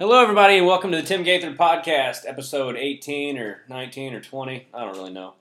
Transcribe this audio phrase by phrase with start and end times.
[0.00, 4.68] Hello, everybody, and welcome to the Tim Gaither Podcast, episode 18 or 19 or 20.
[4.72, 5.34] I don't really know.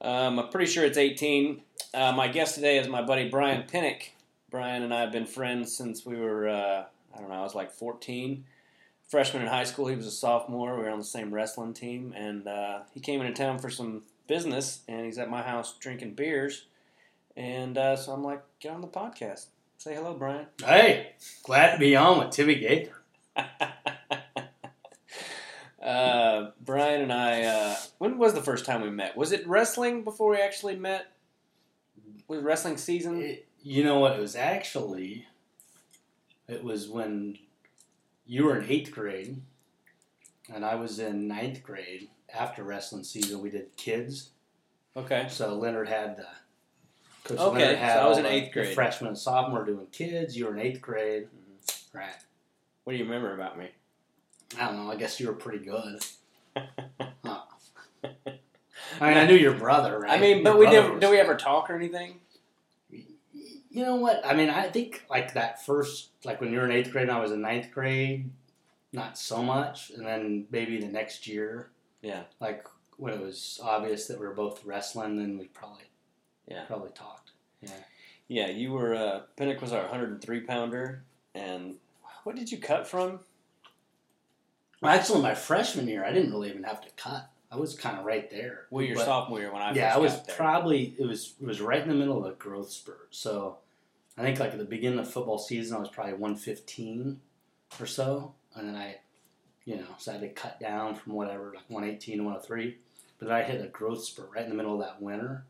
[0.00, 1.60] Um, I'm pretty sure it's 18.
[1.92, 4.10] Uh, my guest today is my buddy Brian Pinnick.
[4.52, 7.56] Brian and I have been friends since we were, uh, I don't know, I was
[7.56, 8.44] like 14.
[9.08, 10.76] Freshman in high school, he was a sophomore.
[10.76, 14.02] We were on the same wrestling team, and uh, he came into town for some
[14.28, 16.66] business, and he's at my house drinking beers.
[17.36, 19.46] And uh, so I'm like, get on the podcast.
[19.76, 20.46] Say hello, Brian.
[20.64, 22.92] Hey, glad to be on with Timmy Gaither.
[25.82, 27.42] Uh, Brian and I.
[27.44, 29.16] Uh, when was the first time we met?
[29.16, 31.12] Was it wrestling before we actually met?
[32.26, 33.20] Was wrestling season?
[33.22, 34.12] It- you know what?
[34.12, 35.26] It was actually,
[36.46, 37.36] it was when
[38.24, 39.42] you were in eighth grade,
[40.52, 42.08] and I was in ninth grade.
[42.32, 44.30] After wrestling season, we did kids.
[44.96, 45.26] Okay.
[45.28, 46.26] So Leonard had the.
[47.24, 48.74] Coach Okay, Leonard had so I was in eighth grade.
[48.74, 50.36] freshman and sophomore doing kids.
[50.36, 51.98] You were in eighth grade, Mm-hmm.
[51.98, 52.14] right?
[52.88, 53.68] What do you remember about me?
[54.58, 54.90] I don't know.
[54.90, 56.02] I guess you were pretty good.
[57.22, 57.42] Huh.
[58.98, 60.12] I mean, I knew your brother, right?
[60.12, 60.98] I mean, Your but we never.
[60.98, 62.14] Did we ever talk or anything?
[62.90, 64.24] You know what?
[64.24, 67.12] I mean, I think like that first, like when you were in eighth grade and
[67.12, 68.30] I was in ninth grade,
[68.94, 69.90] not so much.
[69.90, 71.68] And then maybe the next year,
[72.00, 72.22] Yeah.
[72.40, 75.90] like when it was obvious that we were both wrestling, then we probably,
[76.46, 76.64] Yeah.
[76.64, 77.32] probably talked.
[77.60, 77.84] Yeah.
[78.28, 78.48] Yeah.
[78.48, 78.94] You were.
[78.94, 81.76] Uh, Pinnock was our 103 pounder, and
[82.28, 83.20] what did you cut from?
[84.82, 87.26] Well, actually, my freshman year, I didn't really even have to cut.
[87.50, 88.66] I was kind of right there.
[88.68, 90.36] Well, your But- sophomore year when I yeah, I was there.
[90.36, 93.08] probably it was it was right in the middle of the growth spurt.
[93.14, 93.56] So
[94.18, 97.22] I think like at the beginning of football season, I was probably one fifteen
[97.80, 98.96] or so, and then I,
[99.64, 102.34] you know, so I had to cut down from whatever like one eighteen to one
[102.34, 102.76] hundred three.
[103.18, 105.46] But then I hit a growth spurt right in the middle of that winter,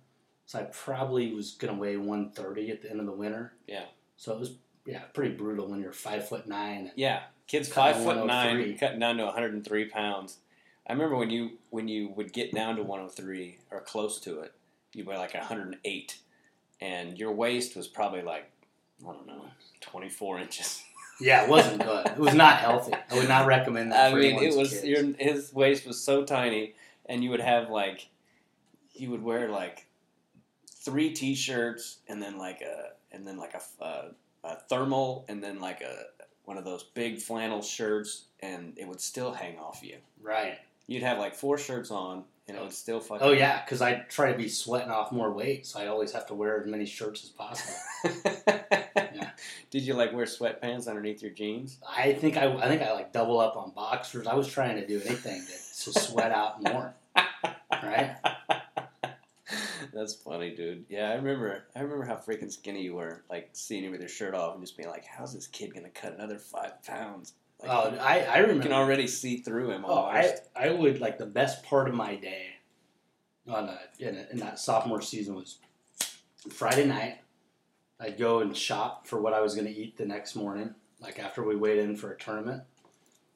[0.46, 3.54] so I probably was gonna weigh one thirty at the end of the winter.
[3.66, 3.86] Yeah.
[4.16, 4.52] So it was
[4.88, 6.90] yeah pretty brutal when you're five foot nine.
[6.96, 8.78] Yeah, kids five foot nine, 103.
[8.78, 10.38] cutting down to 103 pounds.
[10.86, 14.54] I remember when you when you would get down to 103 or close to it,
[14.94, 16.18] you were like 108,
[16.80, 18.50] and your waist was probably like
[19.06, 19.44] I don't know
[19.82, 20.82] 24 inches.
[21.20, 22.06] yeah, it wasn't good.
[22.06, 22.94] It was not healthy.
[23.10, 24.06] I would not recommend that.
[24.06, 27.68] I for mean, it was your his waist was so tiny, and you would have
[27.68, 28.08] like
[28.94, 29.86] you would wear like
[30.70, 34.10] three t-shirts and then like a and then like a, a,
[34.48, 36.06] a thermal and then like a
[36.44, 39.96] one of those big flannel shirts, and it would still hang off you.
[40.22, 40.58] right.
[40.86, 43.26] You'd have like four shirts on, and it would still fucking.
[43.26, 46.26] Oh yeah, because I try to be sweating off more weight, so I always have
[46.28, 47.74] to wear as many shirts as possible.
[49.70, 51.76] Did you like wear sweatpants underneath your jeans?
[51.86, 54.26] I think I, I think I like double up on boxers.
[54.26, 56.94] I was trying to do anything to, to sweat out more.
[57.70, 58.16] Right?
[59.98, 60.84] That's funny, dude.
[60.88, 61.64] Yeah, I remember.
[61.74, 63.24] I remember how freaking skinny you were.
[63.28, 65.90] Like seeing you with your shirt off and just being like, "How's this kid gonna
[65.90, 68.62] cut another five pounds?" Like, Oh, I, I you remember.
[68.62, 69.84] can already see through him.
[69.84, 72.46] oh, I, I would like the best part of my day
[73.48, 75.58] on a, in, a, in that sophomore season was
[76.50, 77.18] Friday night.
[77.98, 81.18] I'd go and shop for what I was going to eat the next morning, like
[81.18, 82.62] after we weighed in for a tournament.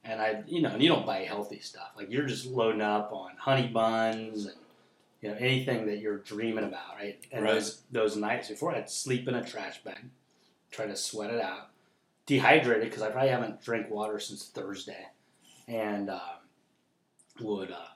[0.04, 1.90] And I, you know, and you don't buy healthy stuff.
[1.96, 4.54] Like you're just loading up on honey buns and
[5.22, 7.25] you know anything that you're dreaming about, right?
[7.33, 7.55] And Right.
[7.55, 10.05] those those nights before, I'd sleep in a trash bag,
[10.71, 11.71] try to sweat it out,
[12.27, 15.06] dehydrated because I probably haven't drank water since Thursday,
[15.69, 16.21] and um,
[17.41, 17.87] would uh,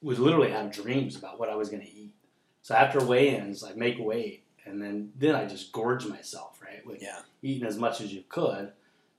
[0.00, 2.14] would literally have dreams about what I was going to eat.
[2.62, 6.84] So after weigh-ins, like make weight, and then then I just gorge myself, right?
[6.86, 7.20] With Yeah.
[7.42, 8.72] eating as much as you could,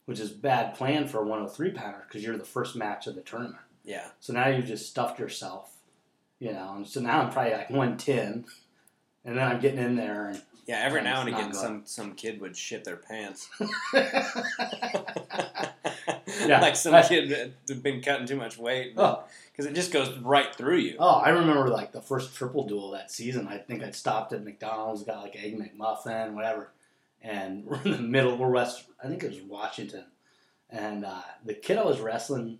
[0.06, 3.22] which is bad plan for a 103 pounder because you're the first match of the
[3.22, 3.64] tournament.
[3.84, 4.08] Yeah.
[4.22, 5.73] So now you've just stuffed yourself,
[6.44, 6.74] you know.
[6.76, 8.46] And so now I'm probably like 110,
[9.26, 10.82] and then I'm getting in there and Yeah.
[10.86, 13.50] Every now and again, some some kid would shit their pants.
[13.94, 14.32] Yeah.
[16.62, 19.24] like some I- kid had been cutting too much weight Oh.
[19.52, 20.96] because it just goes right through you.
[21.00, 23.48] Oh, I remember like the first triple duel that season.
[23.48, 26.72] I think I stopped at McDonald's, got like egg McMuffin, whatever,
[27.22, 28.36] and we're in the middle.
[28.38, 28.84] We're west.
[29.04, 30.06] I think it was Washington,
[30.70, 32.60] and uh, the kid I was wrestling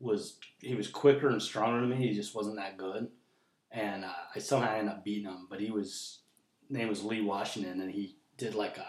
[0.00, 2.08] was he was quicker and stronger than me.
[2.08, 3.08] He just wasn't that good,
[3.70, 5.46] and uh, I somehow ended up beating him.
[5.50, 6.20] But he was
[6.70, 8.86] name was Lee Washington, and he did like a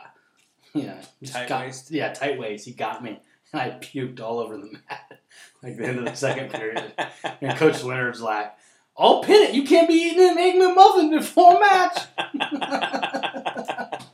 [0.78, 1.92] you know Tight got- waist?
[1.92, 2.66] Yeah, tight waist.
[2.66, 3.20] He got me,
[3.54, 5.20] and I puked all over the mat.
[5.64, 6.94] Like the end of the second period.
[7.42, 8.54] And Coach Leonard's like,
[8.98, 9.54] "Oh, pin it!
[9.56, 12.00] You can't be eating an egg McMuffin before a match."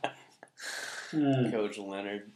[1.10, 1.50] Hmm.
[1.50, 2.30] Coach Leonard.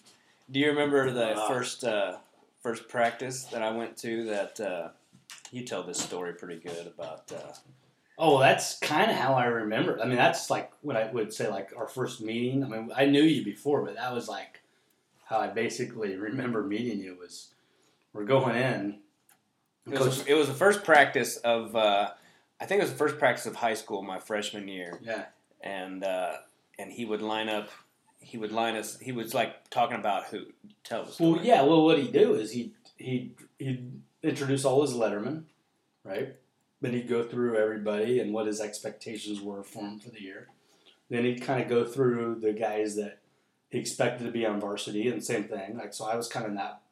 [0.50, 1.48] Do you remember the Wow.
[1.48, 2.16] first uh,
[2.62, 4.24] first practice that I went to?
[4.24, 4.88] That uh,
[5.50, 7.30] you tell this story pretty good about.
[7.32, 7.52] Uh,
[8.22, 9.98] Oh, that's kind of how I remember.
[9.98, 12.62] I mean, that's like what I would say, like our first meeting.
[12.62, 14.60] I mean, I knew you before, but that was like
[15.24, 17.54] how I basically remember meeting you was
[18.12, 18.98] we're going in.
[19.90, 22.10] It was, it was the first practice of, uh,
[22.60, 25.24] I think it was the first practice of high school my freshman year, yeah,
[25.62, 26.32] and uh,
[26.78, 27.70] and he would line up,
[28.20, 30.46] he would line us, he was like talking about who
[30.84, 31.30] tell the story.
[31.32, 31.62] well, yeah.
[31.62, 35.44] Well, what he'd do is he he he'd introduce all his lettermen,
[36.04, 36.36] right?
[36.80, 40.48] Then he'd go through everybody and what his expectations were for him for the year.
[41.10, 43.18] Then he'd kind of go through the guys that
[43.70, 45.76] he expected to be on varsity, and same thing.
[45.76, 46.82] Like so, I was kind of in that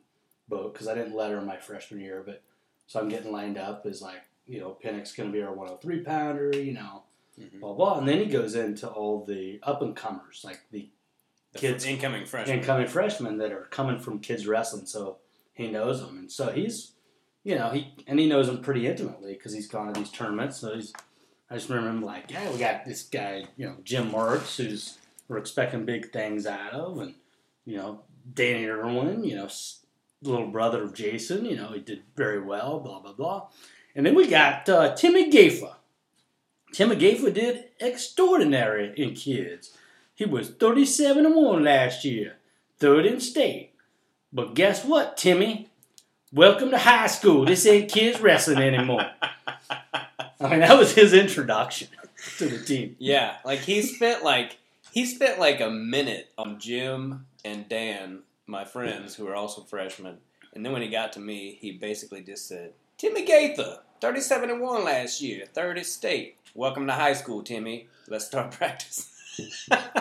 [0.49, 2.43] boat because I didn't letter my freshman year, but
[2.87, 6.01] so I'm getting lined up as like you know Pinnock's going to be our 103
[6.05, 7.03] pounder, you know,
[7.39, 7.61] Mhm.
[7.61, 7.99] blah blah.
[7.99, 10.89] And then he goes into all the up and comers, like the
[11.53, 12.59] The kids incoming freshman.
[12.59, 15.19] incoming freshmen that are coming from kids wrestling, so
[15.55, 16.93] he knows them, and so he's,
[17.43, 20.59] you know, he and he knows them pretty intimately because he's gone to these tournaments.
[20.59, 20.93] So he's,
[21.51, 24.99] I just remember him like, yeah, we got this guy, you know, Jim Marks, who's
[25.27, 27.15] we're expecting big things out of, and
[27.65, 28.03] you know,
[28.35, 29.49] Danny Irwin, you know,
[30.23, 33.49] little brother of Jason, you know, he did very well, blah blah blah,
[33.95, 35.73] and then we got uh, Timmy Gaither.
[36.73, 39.77] Timmy Gaither did extraordinary in kids.
[40.19, 42.39] He was 37 and 1 last year,
[42.81, 43.71] third in state.
[44.33, 45.69] But guess what, Timmy?
[46.33, 47.45] Welcome to high school.
[47.45, 49.09] This ain't kids wrestling anymore.
[49.71, 51.87] I mean, that was his introduction
[52.39, 52.97] to the team.
[52.99, 54.59] Yeah, like he spent like
[54.91, 60.19] he spent like a minute on Jim and Dan, my friends who are also freshmen,
[60.53, 64.61] and then when he got to me, he basically just said, "Timmy Gaither, thirty-seven and
[64.61, 66.39] one last year, third at state.
[66.57, 67.87] Welcome to high school, Timmy.
[68.09, 69.15] Let's start practice."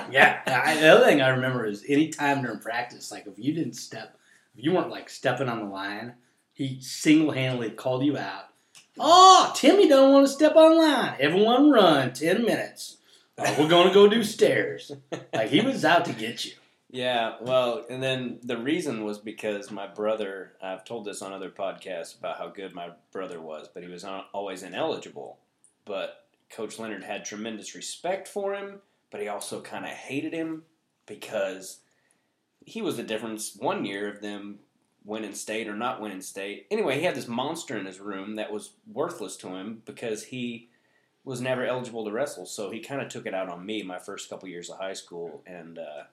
[0.09, 0.41] Yeah.
[0.45, 3.73] I, the other thing I remember is any time during practice, like if you didn't
[3.73, 4.17] step,
[4.57, 6.13] if you weren't like stepping on the line,
[6.53, 8.45] he single handedly called you out.
[8.97, 11.17] Oh, Timmy don't want to step on line.
[11.19, 12.97] Everyone run 10 minutes.
[13.37, 14.91] Uh, we're going to go do stairs.
[15.33, 16.53] Like he was out to get you.
[16.89, 21.49] Yeah, well, and then the reason was because my brother, I've told this on other
[21.49, 25.37] podcasts about how good my brother was, but he was always ineligible.
[25.83, 28.79] But Coach Leonard had tremendous respect for him,
[29.11, 30.63] but he also kind of hated him
[31.05, 31.79] because
[32.65, 34.59] he was the difference one year of them
[35.05, 36.67] winning state or not winning state.
[36.69, 40.69] Anyway, he had this monster in his room that was worthless to him because he
[41.23, 42.45] was never eligible to wrestle.
[42.45, 44.93] So he kind of took it out on me my first couple years of high
[44.93, 46.03] school, and uh,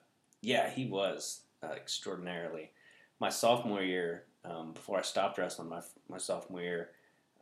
[0.41, 2.71] yeah, he was uh, extraordinarily.
[3.19, 6.89] My sophomore year, um, before I stopped wrestling, my my sophomore year,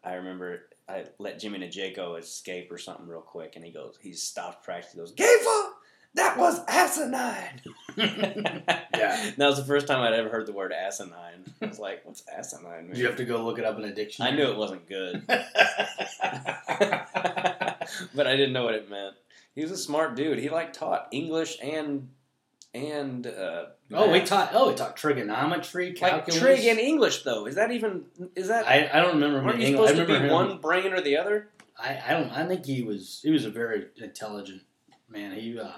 [0.03, 4.13] I remember I let Jimmy Najeko escape or something real quick, and he goes, he
[4.13, 4.91] stopped practice.
[4.91, 5.69] He goes, Gaither,
[6.15, 7.61] that was asinine.
[8.95, 9.31] Yeah.
[9.37, 11.45] that was the first time I'd ever heard the word asinine.
[11.61, 12.87] I was like, what's asinine?
[12.87, 14.33] Did you have to go look it up in a dictionary?
[14.33, 15.47] I knew it wasn't good, but
[18.27, 19.15] I didn't know what it meant.
[19.53, 20.39] He was a smart dude.
[20.39, 22.09] He like taught English and
[22.73, 24.51] and uh, oh, we taught.
[24.53, 26.39] Oh, we taught trigonometry, like calculus.
[26.39, 27.45] trig and English though.
[27.45, 28.05] Is that even
[28.35, 28.67] is that?
[28.67, 29.47] I, I don't remember.
[29.47, 31.49] aren't you supposed to be him- one brain or the other?
[31.77, 32.31] I, I don't.
[32.31, 33.21] I think he was.
[33.23, 34.63] He was a very intelligent
[35.09, 35.33] man.
[35.33, 35.69] He uh,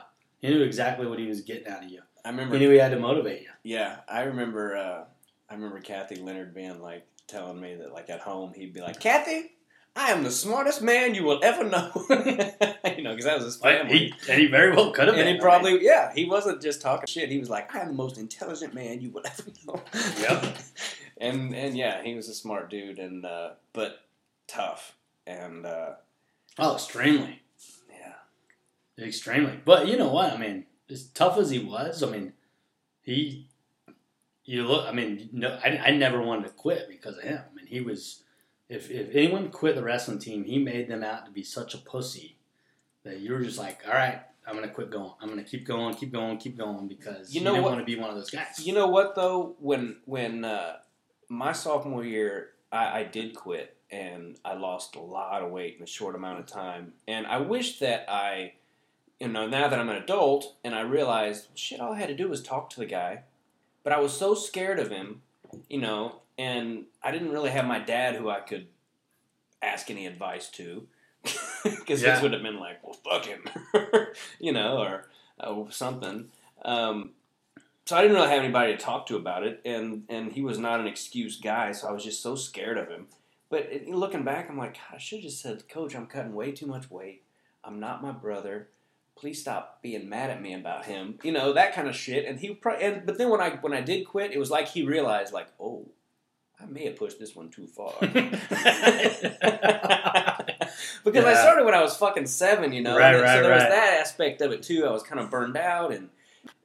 [0.41, 2.01] he knew exactly what he was getting out of you.
[2.23, 3.49] I remember He knew he had to motivate you.
[3.63, 4.75] Yeah, I remember.
[4.75, 5.03] Uh,
[5.49, 8.99] I remember Kathy Leonard being like telling me that like at home he'd be like,
[8.99, 9.51] Kathy.
[9.97, 11.89] I am the smartest man you will ever know.
[12.09, 13.97] you know, because that was his family.
[13.97, 15.25] He, and he very well could have been.
[15.25, 17.31] and he probably, yeah, he wasn't just talking shit.
[17.31, 19.81] He was like, "I am the most intelligent man you will ever know."
[20.19, 20.57] Yep.
[21.17, 24.01] and and yeah, he was a smart dude, and uh, but
[24.47, 25.93] tough, and uh,
[26.59, 27.41] oh, extremely,
[27.89, 29.59] yeah, extremely.
[29.63, 30.33] But you know what?
[30.33, 32.33] I mean, as tough as he was, I mean,
[33.01, 33.47] he.
[34.43, 34.85] You look.
[34.87, 37.39] I mean, no, I, I never wanted to quit because of him.
[37.49, 38.21] I mean, he was.
[38.69, 41.77] If if anyone quit the wrestling team, he made them out to be such a
[41.77, 42.35] pussy
[43.03, 45.11] that you were just like, all right, I'm gonna quit going.
[45.21, 47.73] I'm gonna keep going, keep going, keep going because You you, know didn't what?
[47.73, 48.65] want to be one of those guys.
[48.65, 49.55] You know what though?
[49.59, 50.77] When when uh,
[51.29, 55.83] my sophomore year, I, I did quit, and I lost a lot of weight in
[55.83, 56.93] a short amount of time.
[57.07, 58.53] And I wish that I,
[59.19, 62.15] you know, now that I'm an adult, and I realized, shit, all I had to
[62.15, 63.21] do was talk to the guy.
[63.83, 65.21] But I was so scared of him,
[65.69, 68.67] you know, and I didn't really have my dad who I could
[69.61, 70.87] ask any advice to.
[71.63, 72.13] Because Yeah.
[72.13, 73.43] this would have been like, well, fuck him,
[74.39, 75.07] you know, or,
[75.39, 76.29] or something.
[76.63, 77.11] Um,
[77.85, 80.59] so I didn't really have anybody to talk to about it, and and he was
[80.59, 83.07] not an excuse guy, so I was just so scared of him.
[83.49, 86.33] But it, looking back, I'm like, God, I should have just said, Coach, I'm cutting
[86.35, 87.23] way too much weight.
[87.63, 88.69] I'm not my brother.
[89.15, 91.17] Please stop being mad at me about him.
[91.23, 92.25] You know that kind of shit.
[92.25, 94.67] And he, pro- and but then when I when I did quit, it was like
[94.67, 95.87] he realized, like, oh,
[96.61, 97.93] I may have pushed this one too far.
[101.03, 102.97] because I started when I was fucking seven, you know.
[102.97, 104.85] Right, and right, so there was that aspect of it too.
[104.85, 106.09] I was kind of burned out, and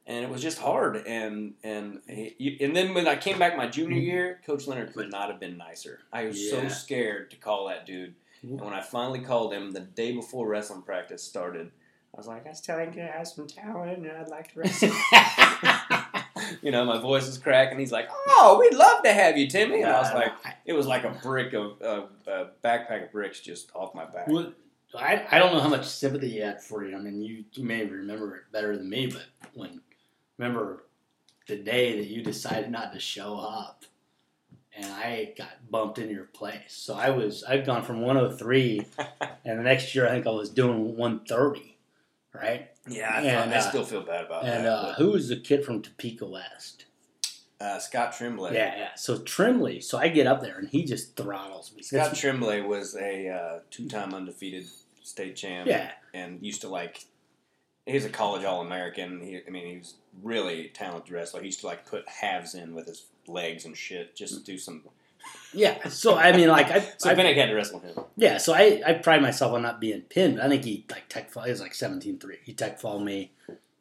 [0.07, 0.97] and it was just hard.
[1.07, 4.05] And and eh, and then when I came back my junior mm-hmm.
[4.05, 5.99] year, Coach Leonard could not have been nicer.
[6.11, 9.81] I was so scared to call that dude, and when I finally called him the
[9.81, 11.71] day before wrestling practice started,
[12.13, 14.59] I was like, "I still think you I have some talent, and I'd like to
[14.59, 14.91] wrestle."
[16.61, 17.79] you know, my voice is cracking.
[17.79, 20.33] He's like, "Oh, we'd love to have you, Timmy." And I was like,
[20.65, 24.27] it was like a brick of uh, a backpack of bricks just off my back.
[24.27, 24.53] Well,
[24.97, 26.95] I, I don't know how much sympathy he had for you.
[26.95, 29.81] I mean, you, you may remember it better than me, but when
[30.37, 30.83] remember
[31.47, 33.85] the day that you decided not to show up,
[34.75, 36.73] and I got bumped in your place.
[36.73, 38.85] So I was I've gone from 103,
[39.45, 41.77] and the next year I think I was doing 130,
[42.33, 42.69] right?
[42.87, 44.71] Yeah, I, And, I uh, still feel bad about And that.
[44.71, 46.85] uh, who was the kid from Topeka West?
[47.59, 48.53] uh, Scott Tremblay.
[48.55, 48.89] Yeah, yeah.
[48.95, 49.81] So Tremblay.
[49.81, 51.83] So I get up there and he just throttles me.
[51.83, 54.65] Scott That's- Tremblay was a uh, two-time undefeated
[55.03, 55.67] state champ.
[55.67, 57.05] yeah, and used to like.
[57.87, 59.21] He's a college All-American.
[59.21, 61.41] He, I mean, he was really talented wrestler.
[61.41, 64.57] He used to like put halves in with his legs and shit, just to do
[64.57, 64.83] some.
[65.53, 65.87] Yeah.
[65.89, 67.95] So I mean, like I, So I Vinnick had to wrestle him.
[68.15, 71.09] Yeah, so I, I pride myself on not being pinned, but I think he like
[71.09, 71.43] tech fall.
[71.43, 72.19] He was like 17-3.
[72.43, 73.31] He tech fall me.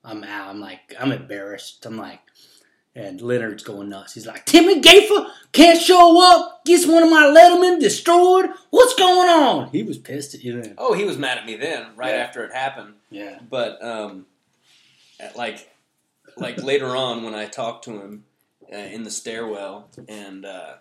[0.04, 0.48] I'm out.
[0.48, 1.84] I'm like I'm embarrassed.
[1.86, 2.20] I'm like,
[2.96, 4.14] and Leonard's going nuts.
[4.14, 6.64] He's like, Timmy Gaither can't show up.
[6.64, 8.46] Gets one of my Letterman destroyed.
[8.70, 9.68] What's going on?
[9.70, 10.74] He was pissed at you then.
[10.76, 12.22] Oh, he was mad at me then, right Yeah.
[12.22, 12.94] after it happened.
[13.10, 13.38] Yeah.
[13.48, 14.26] But um,
[15.20, 15.70] at, like,
[16.36, 18.24] like later on when I talked to him
[18.72, 20.74] uh, in the stairwell, and uh,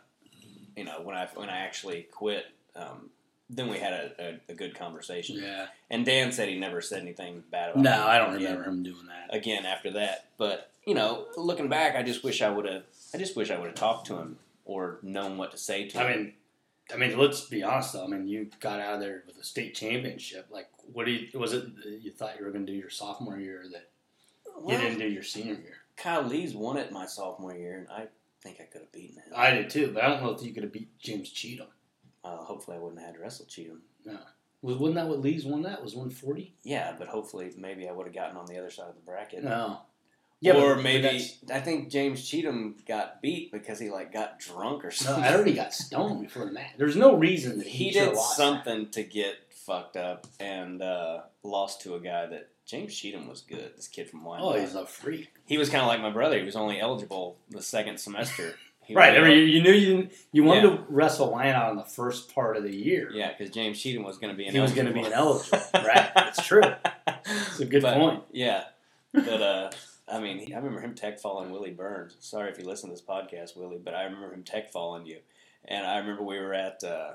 [0.79, 2.45] you know when I when I actually quit,
[2.75, 3.09] um,
[3.49, 5.37] then we had a, a, a good conversation.
[5.41, 5.67] Yeah.
[5.89, 7.77] And Dan said he never said anything bad about.
[7.77, 7.83] Me.
[7.83, 9.35] No, me I don't again- remember him doing that.
[9.35, 10.27] again after that.
[10.37, 12.83] But you know, looking back, I just wish I would have.
[13.13, 15.97] I just wish I would have talked to him or known what to say to
[15.99, 16.05] him.
[16.07, 16.33] I mean,
[16.93, 18.05] I mean, let's be honest though.
[18.05, 20.47] I mean, you got out of there with a state championship.
[20.51, 21.65] Like, what do you was it?
[22.01, 23.89] You thought you were going to do your sophomore year that
[24.67, 25.77] you didn't do your senior year.
[25.97, 28.07] Kyle Lee's won it my sophomore year, and I
[28.41, 29.33] think I could have beaten him.
[29.35, 31.67] I did too, but I don't know if you could have beat James Cheatham.
[32.23, 33.81] Uh, hopefully, I wouldn't have had to wrestle Cheatham.
[34.61, 35.61] Was wasn't that what Lee's won?
[35.61, 36.53] That was one forty.
[36.63, 39.43] Yeah, but hopefully, maybe I would have gotten on the other side of the bracket.
[39.43, 39.79] No.
[40.41, 44.39] Yeah, or but- maybe but I think James Cheatham got beat because he like got
[44.39, 45.23] drunk or no, something.
[45.23, 46.71] I already got stoned before the match.
[46.77, 48.37] There's no reason that he, he did lost.
[48.37, 53.41] something to get fucked up and uh, lost to a guy that James Cheatham was
[53.41, 53.71] good.
[53.75, 54.23] This kid from.
[54.23, 54.55] Wyandotte.
[54.55, 55.29] Oh, he's a freak.
[55.47, 56.37] He was kind of like my brother.
[56.37, 58.55] He was only eligible the second semester.
[58.91, 59.15] Right.
[59.15, 60.77] I mean, you, you knew you you wanted Yeah.
[60.77, 63.11] to wrestle Wyandotte in the first part of the year.
[63.13, 65.59] yeah, because James Cheatham was going to be an He was going to be eligible.
[65.75, 65.87] ineligible.
[65.87, 66.11] right.
[66.29, 66.63] It's true.
[67.27, 68.23] It's a good But- point.
[68.31, 68.63] Yeah,
[69.13, 69.69] but uh,
[70.11, 72.15] I mean, he- I remember him tech falling Willie Burns.
[72.19, 75.19] Sorry if you listen to this podcast, Willie, but I remember him tech falling you.
[75.65, 77.11] And I remember we were at uh,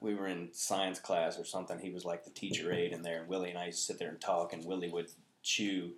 [0.00, 1.78] we were in science class or something.
[1.78, 3.98] He was like the teacher aide in there, and Willie and I used to sit
[3.98, 5.10] there and talk, and Willie would
[5.42, 5.92] chew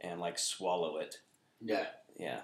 [0.00, 1.20] and like swallow it.
[1.60, 1.86] Yeah.
[2.18, 2.40] Yeah,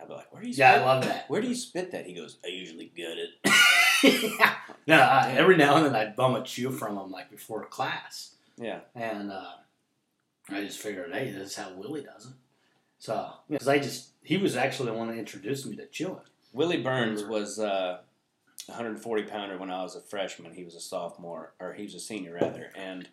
[0.00, 0.54] I'd be like, "Where do you?
[0.56, 1.28] Yeah, I love that.
[1.28, 4.40] Where do you spit that?" He goes, "I usually gut it."
[4.86, 8.36] no, I, every now and then I'd bum a chew from him like before class.
[8.56, 9.52] Yeah, And uh,
[10.50, 12.32] I just figured, hey, this is how Willie does it.
[12.98, 16.18] So, because I just, he was actually the one that introduced me to chewing.
[16.52, 17.98] Willie Burns was uh,
[18.68, 20.54] 140 pounder when I was a freshman.
[20.54, 23.08] He was a sophomore, or he was a senior rather, and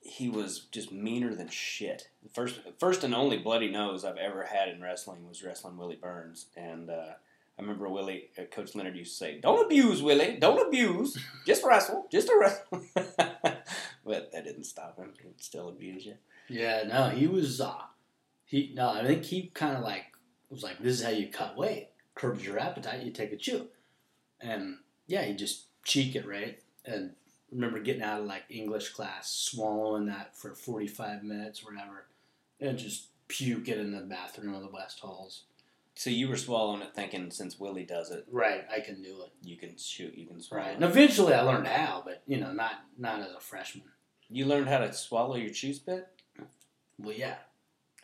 [0.00, 2.08] he was just meaner than shit.
[2.22, 5.98] The first, first and only bloody nose I've ever had in wrestling was wrestling Willie
[6.00, 7.12] Burns, and uh,
[7.58, 11.64] I remember Willie, uh, Coach Leonard used to say, "Don't abuse Willie, don't abuse, just
[11.64, 12.82] wrestle, just a wrestle."
[14.04, 16.14] but that didn't stop him; he'd still abuse you.
[16.48, 17.74] Yeah, no, he was, uh,
[18.44, 20.04] he, no, I think he kind of like,
[20.48, 21.90] was like, this is how you cut weight.
[22.14, 23.68] Curbs your appetite, you take a chew.
[24.40, 26.60] And yeah, you just cheek it, right?
[26.84, 27.12] And
[27.50, 32.06] remember getting out of like English class, swallowing that for 45 minutes, whatever,
[32.60, 35.44] and just puke it in the bathroom of the West Halls.
[35.94, 39.32] So you were swallowing it, thinking since Willie does it, Right, I can do it.
[39.42, 40.62] you can shoot, you can swallow.
[40.64, 40.74] Right.
[40.76, 43.84] And eventually I learned how, but, you know, not not as a freshman.
[44.30, 46.06] You learned how to swallow your chew spit.
[46.98, 47.36] Well, yeah.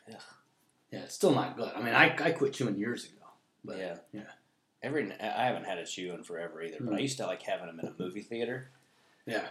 [0.09, 0.17] Ugh.
[0.91, 1.71] Yeah, it's still not good.
[1.75, 3.27] I mean, I, I quit chewing years ago.
[3.65, 4.23] But, yeah, yeah.
[4.85, 7.03] Every I haven't had a chew in forever either, but I Mm.
[7.03, 8.71] used to like having them in a movie theater.
[9.27, 9.47] Yeah.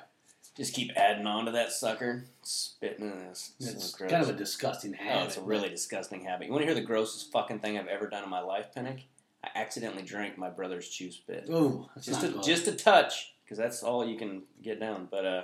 [0.56, 3.54] Just keep adding on to that sucker, spitting in this.
[3.60, 4.12] It's so gross.
[4.12, 5.22] kind of a disgusting habit.
[5.22, 6.46] oh, it's a really disgusting habit.
[6.46, 9.02] You want to hear the grossest fucking thing I've ever done in my life, Pinnick?
[9.44, 11.48] I accidentally drank my brother's chew spit.
[11.50, 12.44] Ooh, that's just a, good.
[12.44, 15.08] just a touch, because that's all you can get down.
[15.10, 15.42] But uh,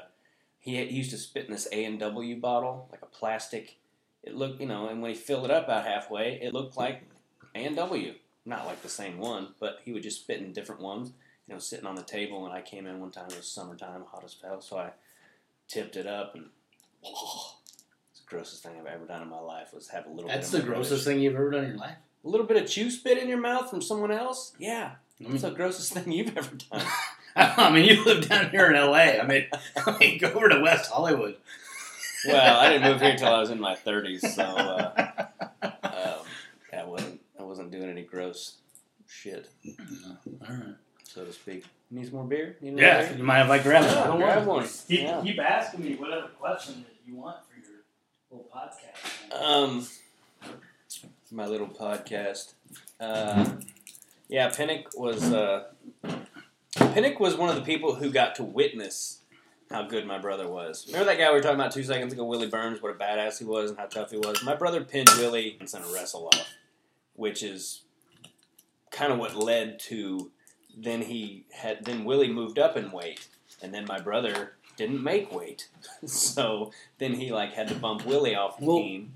[0.60, 3.77] he, he used to spit in this A and W bottle, like a plastic.
[4.22, 7.01] It looked, you know, and when he filled it up about halfway, it looked like
[7.55, 8.13] A and W.
[8.46, 11.12] Not like the same one, but he would just spit in different ones.
[11.48, 13.27] You know, sitting on the table, and I came in one time.
[13.29, 14.91] It was summertime, hot as hell, so I
[15.67, 16.46] tipped it up, and
[17.03, 20.29] it's the grossest thing I've ever done in my life was have a little.
[20.29, 21.98] That's bit the grossest brother's- thing you've ever done in your life.
[22.24, 24.53] A little bit of chew spit in your mouth from someone else.
[24.60, 26.86] Yeah, I that's mean, the grossest thing you've ever done.
[27.36, 29.19] I mean, you live down here in L.A.
[29.19, 31.38] I mean, I mean, go over to West Hollywood.
[32.27, 35.15] well, I didn't move here until I was in my thirties, so uh,
[35.63, 35.72] um,
[36.77, 38.58] I wasn't I wasn't doing any gross
[39.08, 40.75] shit, All right.
[41.03, 41.65] so to speak.
[41.91, 42.56] Need some more beer?
[42.62, 43.18] Need another Yeah, beer?
[43.18, 43.91] you might have I grab it?
[43.91, 44.70] Yeah, I don't grab want one.
[44.88, 45.22] Keep, Yeah.
[45.24, 47.82] keep asking me whatever question that you want for your
[48.32, 49.41] little podcast.
[49.44, 49.88] Um,
[51.32, 52.53] my little podcast.
[53.00, 53.46] Uh,
[54.27, 55.65] yeah, Pinnock was uh,
[56.94, 59.22] Pinnock was one of the people who got to witness
[59.72, 60.86] how good my brother was.
[60.88, 63.38] Remember that guy we were talking about two seconds ago, Willie Burns, what a badass
[63.39, 64.44] he was and how tough he was.
[64.44, 66.48] My brother pinned Willie and sent a wrestle off,
[67.13, 67.82] which is
[68.91, 70.31] kind of what led to
[70.77, 73.27] then he had then Willie moved up in weight,
[73.62, 75.67] and then my brother didn't make weight,
[76.05, 79.13] so then he like had to bump Willie off the Well, team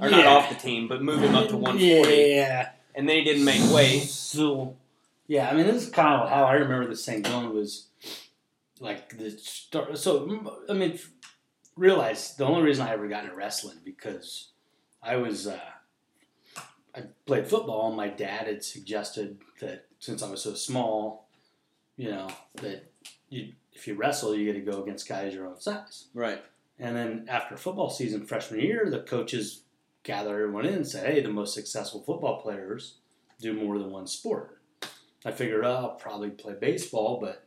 [0.00, 2.70] or not off the team, but move him up to 140, Yeah.
[2.94, 4.02] and then he didn't make weight.
[4.02, 4.76] So,
[5.26, 7.86] yeah, I mean, this is kind of how I remember this thing going was
[8.80, 9.96] like the start.
[9.96, 10.98] So, I mean,
[11.76, 14.48] realize the only reason I ever got into wrestling because
[15.02, 15.58] I was, uh,
[16.96, 21.28] I played football and my dad had suggested that since I was so small,
[21.96, 22.90] you know, that
[23.28, 26.06] you, if you wrestle, you get to go against guys your own size.
[26.14, 26.42] Right.
[26.78, 29.62] And then after football season, freshman year, the coaches
[30.02, 32.98] gather everyone in and say, "Hey, the most successful football players
[33.40, 34.58] do more than one sport."
[35.24, 37.46] I figured oh, I'll probably play baseball, but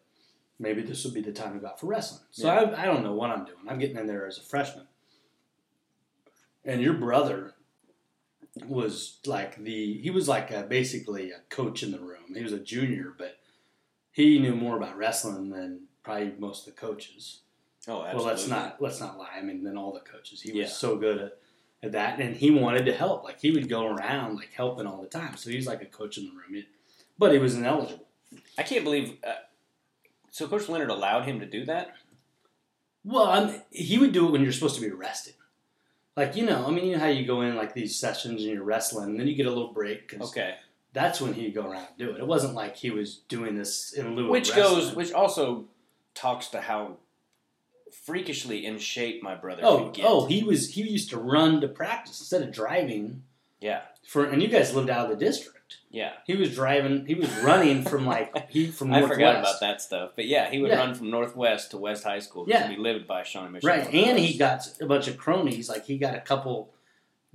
[0.58, 2.24] maybe this would be the time to go out for wrestling.
[2.32, 2.60] So Yeah.
[2.60, 3.60] I, I don't know what I'm doing.
[3.68, 4.88] I'm getting in there as a freshman.
[6.66, 7.54] And your brother
[8.68, 12.34] was like the he was like a, basically a coach in the room.
[12.36, 13.38] He was a junior, but
[14.12, 17.42] he knew more about wrestling than probably most of the coaches.
[17.88, 18.16] Oh, absolutely.
[18.18, 19.36] Well, let's not let's not lie.
[19.38, 21.38] I mean, than all the coaches, he was so good at,
[21.84, 23.24] at that, and he wanted to help.
[23.24, 25.38] Like he would go around like helping all the time.
[25.38, 26.68] So he's like a coach in the room, He-
[27.18, 28.06] but he was ineligible.
[28.58, 29.18] I can't believe.
[29.26, 29.34] Uh,
[30.32, 31.96] so Coach Leonard allowed him to do that.
[33.04, 35.34] Well, I'm, he would do it when you're supposed to be rested.
[36.18, 38.52] Like you know, I mean, you know how you go in like these sessions and
[38.54, 40.56] you're wrestling, and then you get a little break because Okay.
[40.94, 42.20] that's when he'd go around and do it.
[42.20, 45.66] It wasn't like he was doing this in lieu Which of goes, which also
[46.16, 46.98] talks to how
[48.06, 50.06] freakishly in shape my brother Oh, could get.
[50.06, 53.24] oh, he was he used to run to practice instead of driving
[53.62, 54.26] yeah, for.
[54.26, 55.59] And you guys lived out of the district.
[55.90, 56.14] Yeah.
[56.26, 57.06] He was driving.
[57.06, 59.14] He was running from like he from I northwest.
[59.18, 60.78] forgot about that stuff, but yeah, he would Yeah.
[60.80, 62.70] run from Northwest to West High School Yeah.
[62.70, 63.68] we lived by Shawnee Mission.
[63.70, 65.70] Right, and he got a bunch of cronies.
[65.70, 66.72] Like he got a couple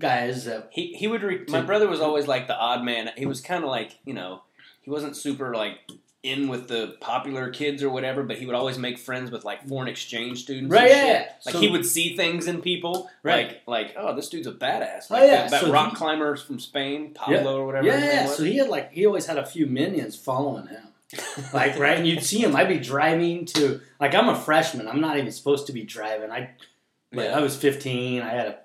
[0.00, 1.22] guys that He he would.
[1.22, 3.10] Re- my brother was always like the odd man.
[3.16, 4.42] He was kind of like you know,
[4.82, 5.78] he wasn't super like
[6.24, 9.66] in with the popular kids or whatever, but he would always make friends with like
[9.68, 10.72] foreign exchange students.
[10.72, 11.28] Right, yeah, yeah.
[11.44, 13.60] Like So- he would see things in people, Right.
[13.66, 15.06] like like oh this dude's a badass.
[15.10, 17.86] Oh, yeah, that, so rock he- climber from Spain, Pablo or whatever.
[17.86, 18.26] yeah, yeah.
[18.26, 20.88] So he had like he always had a few minions following him.
[21.52, 22.56] Like right, and you'd see him.
[22.56, 24.88] I'd be driving to like I'm a freshman.
[24.88, 26.30] I'm not even supposed to be driving.
[26.30, 26.50] I
[27.12, 27.38] but Yeah.
[27.38, 28.22] I was 15.
[28.22, 28.58] I had a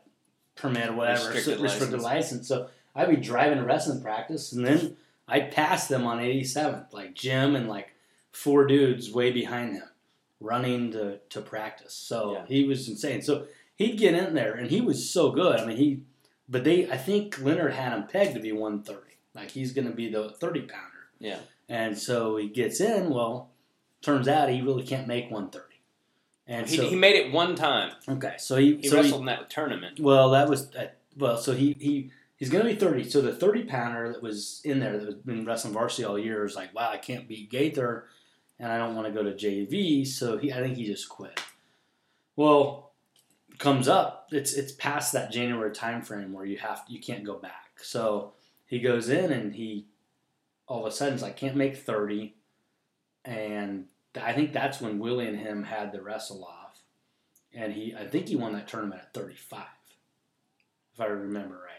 [0.56, 2.04] permit or whatever, Restricted so- restricted license.
[2.04, 2.48] license.
[2.48, 4.98] So I'd be driving to wrestling practice, and then
[5.30, 7.94] I'd pass them on 87th, like Jim and like
[8.32, 9.90] four dudes way behind him,
[10.40, 11.94] running to to practice.
[11.94, 12.46] So Yeah.
[12.48, 13.22] he was insane.
[13.22, 15.60] So he'd get in there, and he was so good.
[15.60, 16.02] I mean, he,
[16.48, 19.02] but they, I think Leonard had him pegged to be 130.
[19.36, 20.86] Like he's going to be the 30 pounder.
[21.20, 21.40] Yeah.
[21.68, 23.10] And so he gets in.
[23.12, 23.50] Well,
[24.02, 25.66] turns out he really can't make 130.
[26.48, 27.92] And He, so he made it one time.
[28.08, 30.00] okay, so he, He so wrestled in that tournament.
[30.00, 31.38] well, that was uh, well.
[31.38, 33.08] So he he he's going to be thirty.
[33.08, 36.44] So the thirty pounder that was in there that was been wrestling varsity all year
[36.46, 38.06] is like, wow, I can't beat Gaither,
[38.58, 40.08] and I don't want to go to JV.
[40.08, 41.40] So he, I think he just quit.
[42.36, 42.90] Well,
[43.60, 44.30] comes up.
[44.32, 47.72] It's it's past that January time frame where you have you can't go back.
[47.82, 48.34] So
[48.66, 49.86] he goes in and he
[50.66, 52.36] all of a sudden is like can't make thirty,
[53.24, 53.86] and
[54.20, 56.80] I think that's when Willie and him had the wrestle off,
[57.54, 59.66] and he I think he won that tournament at thirty five,
[60.94, 61.79] if I remember right.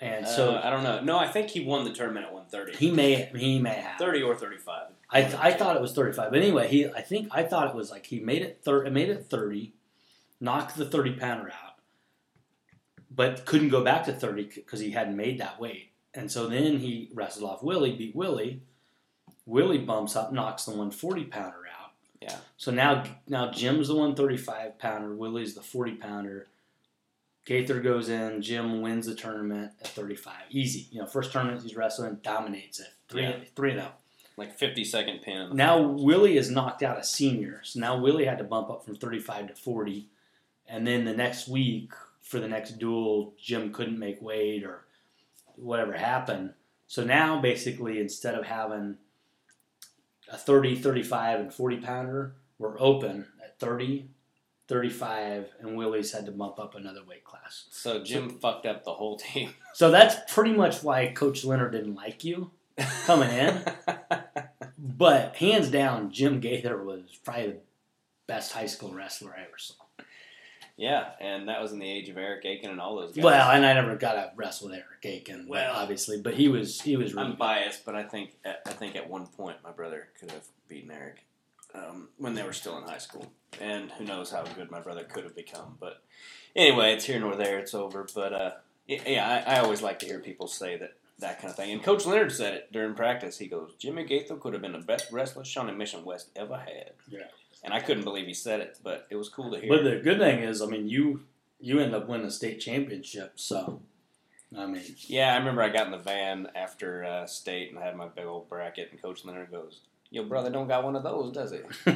[0.00, 1.00] And so uh, I don't know.
[1.00, 2.76] No, I think he won the tournament at 130.
[2.78, 4.88] he may he may have 30 or 35.
[5.10, 6.30] I, I thought it was 35.
[6.30, 9.08] But anyway, he I think I thought it was like he made it thir- made
[9.08, 9.72] it 30,
[10.40, 11.74] knocked the 30 pounder out,
[13.10, 15.90] but couldn't go back to 30 because he hadn't made that weight.
[16.14, 18.62] And so then he wrestled off Willie, beat Willie.
[19.46, 21.90] Willie bumps up, knocks the 140 pounder out.
[22.20, 22.36] Yeah.
[22.56, 26.46] So now now Jim's the 135 pounder, Willie's the 40 pounder.
[27.48, 30.34] Gaither goes in, Jim wins the tournament at 35.
[30.50, 30.86] Easy.
[30.90, 32.88] You know, first tournament he's wrestling, dominates it.
[33.08, 33.38] Three, Yeah.
[33.56, 33.92] three and oh.
[34.36, 35.56] Like 50 second pin.
[35.56, 36.02] Now finals.
[36.04, 39.48] Willie is knocked out a senior, so now Willie had to bump up from 35
[39.48, 40.10] to 40,
[40.68, 44.84] and then the next week for the next duel, Jim couldn't make weight or
[45.56, 46.52] whatever happened.
[46.86, 48.98] So now basically instead of having
[50.30, 54.10] a 30, 35, and 40 pounder, we're open at 30,
[54.68, 57.64] 35, and Willie's had to bump up another weight class.
[57.70, 59.54] So Jim fucked up the whole team.
[59.74, 62.50] So that's pretty much why Coach Leonard didn't like you
[63.06, 63.62] coming in.
[64.78, 67.56] but hands down, Jim Gaither was probably the
[68.26, 69.74] best high school wrestler I ever saw.
[70.76, 73.22] yeah, and that was in the age of Eric Aiken and all those guys.
[73.24, 76.80] Well, and I never got to wrestle with Eric Aiken, Well- obviously, but he was
[76.80, 80.08] he was really I'm biased, but I think I think at one point my brother
[80.18, 81.24] could have beaten Eric
[81.72, 83.30] um, when they were still in high school,
[83.60, 85.76] and who knows how good my brother could have become.
[85.80, 86.02] But
[86.56, 87.58] anyway, it's here nor there.
[87.58, 88.06] It's over.
[88.14, 88.50] But uh,
[88.86, 91.72] yeah, I, I always like to hear people say that that kind of thing.
[91.72, 93.38] And Coach Leonard said it during practice.
[93.38, 96.92] He goes, "Jimmy Gaither could have been the best wrestler Shawnee Mission West ever had."
[97.08, 97.26] Yeah.
[97.64, 99.68] And I couldn't believe he said it, but it was cool to hear.
[99.68, 101.24] But the good thing is, I mean, you
[101.60, 103.80] you end up winning a state championship, so
[104.56, 107.84] I mean, Yeah, I remember I got in the van after uh, state and I
[107.84, 111.02] had my big old bracket, and Coach Leonard goes, "Your brother don't got one of
[111.02, 111.58] those, does he?"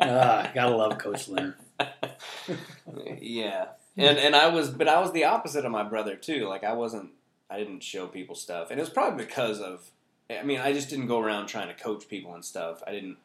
[0.00, 1.54] ah, gotta love Coach Leonard.
[3.20, 6.48] yeah, and and I was, but I was the opposite of my brother too.
[6.48, 7.10] Like I wasn't,
[7.50, 9.90] I didn't show people stuff, and it was probably because of.
[10.30, 12.82] I mean, I just didn't go around trying to coach people and stuff.
[12.86, 13.18] I didn't.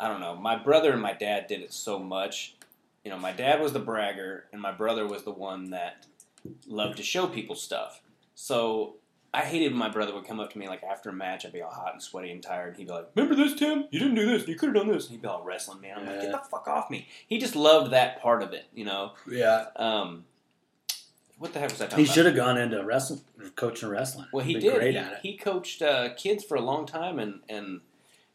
[0.00, 0.36] I don't know.
[0.36, 2.54] My brother and my dad did it so much.
[3.04, 6.06] You know, my dad was the bragger, and my brother was the one that
[6.66, 8.00] loved to show people stuff.
[8.34, 8.96] So
[9.38, 11.46] I hated when my brother would come up to me like after a match.
[11.46, 12.70] I'd be all hot and sweaty and tired.
[12.70, 13.84] And He'd be like, "Remember this, Tim?
[13.92, 14.48] You didn't do this.
[14.48, 15.98] You could have done this." And he'd be all wrestling man.
[15.98, 18.84] I'm like, "Get the fuck off me!" He just loved that part of it, you
[18.84, 19.12] know.
[19.30, 20.24] Yeah, Um,
[21.38, 22.08] what the heck was I talking he about?
[22.08, 23.20] He should have gone into wrestling,
[23.54, 24.26] coaching wrestling.
[24.32, 24.74] Well, he did.
[24.74, 25.18] Great he, at it.
[25.22, 27.82] he coached uh, kids for a long time, and and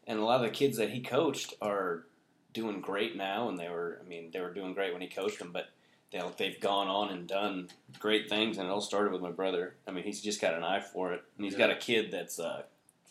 [0.06, 2.06] and a lot of the kids that he coached are
[2.54, 3.50] doing great now.
[3.50, 5.66] And they were, I mean, they were doing great when he coached them, but
[6.14, 8.56] they they've gone on and done great things.
[8.58, 9.74] And it all started with my brother.
[9.86, 12.38] I mean, he's just got an eye for it, and he's got a kid that's
[12.38, 12.62] uh,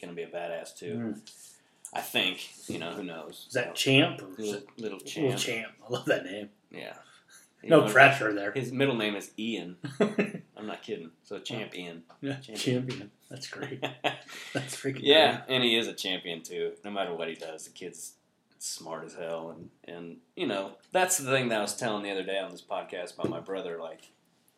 [0.02, 0.96] going to be a badass too.
[1.16, 1.20] Mm.
[1.94, 2.70] I think.
[2.70, 3.46] You know, who knows?
[3.48, 5.38] Is that Champ or is little, it little Little champ?
[5.38, 5.72] Champ?
[5.88, 6.50] I love that name.
[6.72, 6.94] Yeah.
[7.62, 8.52] You No know, pressure there.
[8.52, 9.78] His middle name is Ian.
[10.02, 11.12] I'm not kidding.
[11.24, 12.04] So champ Ian.
[12.20, 12.58] Yeah, Champion.
[12.58, 13.12] champion.
[13.30, 13.80] That's great.
[14.54, 16.74] That's freaking Yeah, and he is a champion too.
[16.84, 18.16] No matter what he does, the kid's
[18.64, 22.12] smart as hell, and and you know that's the thing that I was telling the
[22.12, 23.78] other day on this podcast about my brother.
[23.80, 24.12] Like,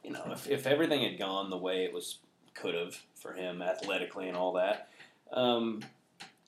[0.03, 2.19] you know, if if everything had gone the way it was
[2.53, 4.89] could have for him athletically and all that,
[5.33, 5.83] um,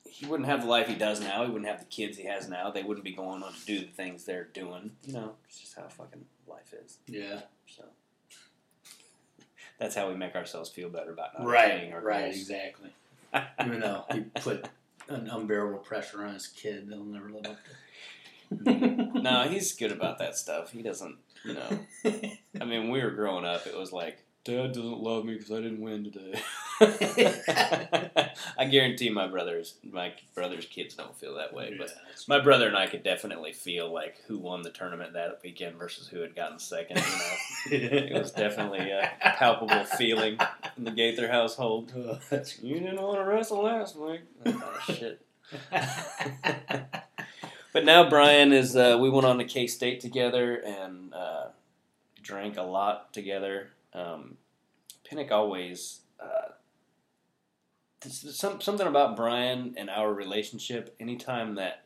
[0.08, 1.44] he wouldn't have the life he does now.
[1.44, 2.70] He wouldn't have the kids he has now.
[2.70, 4.92] They wouldn't be going on to do the things they're doing.
[5.04, 6.98] You know, it's just how fucking life is.
[7.06, 7.40] Yeah.
[7.66, 7.84] So.
[9.78, 11.92] That's how we make ourselves feel better about not Right.
[11.92, 12.24] our Right.
[12.32, 12.36] goals.
[12.36, 12.90] Exactly.
[13.64, 14.68] Even though he put
[15.08, 17.70] an unbearable pressure on his kid, they'll never live up to.
[19.20, 20.72] No, he's good about that stuff.
[20.72, 21.78] He doesn't, you know.
[22.60, 25.50] I mean, when we were growing up, it was like, Dad doesn't love me because
[25.50, 26.40] I didn't win today.
[28.58, 31.74] I guarantee my brothers, my brothers' kids don't feel that way.
[31.78, 31.90] But
[32.28, 36.08] my brother and I could definitely feel like who won the tournament that weekend versus
[36.08, 37.02] who had gotten second.
[37.70, 40.38] You know, it was definitely a palpable feeling
[40.76, 41.92] in the Gaither household.
[42.30, 44.20] Oh, You didn't want to wrestle last week.
[44.46, 45.24] Oh, shit.
[47.72, 48.74] But now Brian is.
[48.76, 51.48] Uh, we went on to K State together and uh,
[52.22, 53.68] drank a lot together.
[53.92, 54.36] Um,
[55.04, 56.00] Pinnock always.
[56.18, 56.52] Uh,
[58.00, 60.94] some, something about Brian and our relationship.
[61.00, 61.84] Anytime that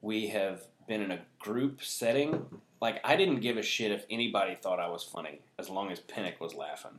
[0.00, 2.46] we have been in a group setting,
[2.80, 6.00] like I didn't give a shit if anybody thought I was funny, as long as
[6.00, 6.98] Pinnock was laughing.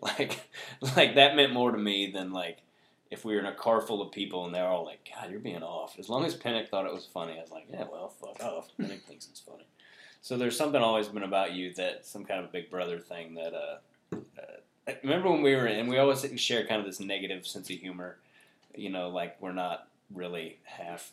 [0.00, 0.48] Like,
[0.96, 2.58] like that meant more to me than like
[3.10, 5.40] if we were in a car full of people and they're all like, God, you're
[5.40, 5.98] being off.
[5.98, 8.68] As long as Pinnock thought it was funny, I was like, yeah, well, fuck off.
[8.76, 9.66] Pinnock thinks it's funny.
[10.20, 13.54] So there's something always been about you that some kind of big brother thing that,
[13.54, 13.78] uh,
[14.12, 14.60] uh
[15.02, 18.18] remember when we were in, we always share kind of this negative sense of humor,
[18.74, 21.12] you know, like we're not really half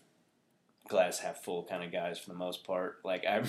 [0.87, 2.99] glass half full kind of guys for the most part.
[3.03, 3.43] Like I,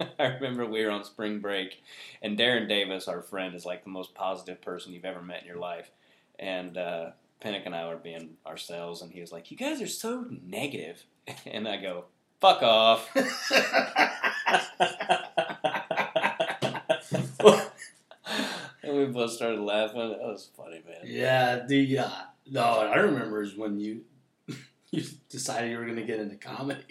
[0.18, 1.82] I remember we were on spring break,
[2.22, 5.46] and Darren Davis, our friend, is like the most positive person you've ever met in
[5.46, 5.90] your life,
[6.38, 9.86] and uh, Pinnock and I were being ourselves, and he was like, "You guys are
[9.86, 11.04] so negative,"
[11.46, 12.06] and I go,
[12.40, 13.08] "Fuck off."
[18.96, 20.00] and we both started laughing.
[20.10, 20.98] That was funny, man.
[21.04, 21.64] yeah.
[21.66, 22.10] The uh,
[22.50, 24.02] no, I remember is when you
[24.90, 26.82] you decided you were going to get into comedy.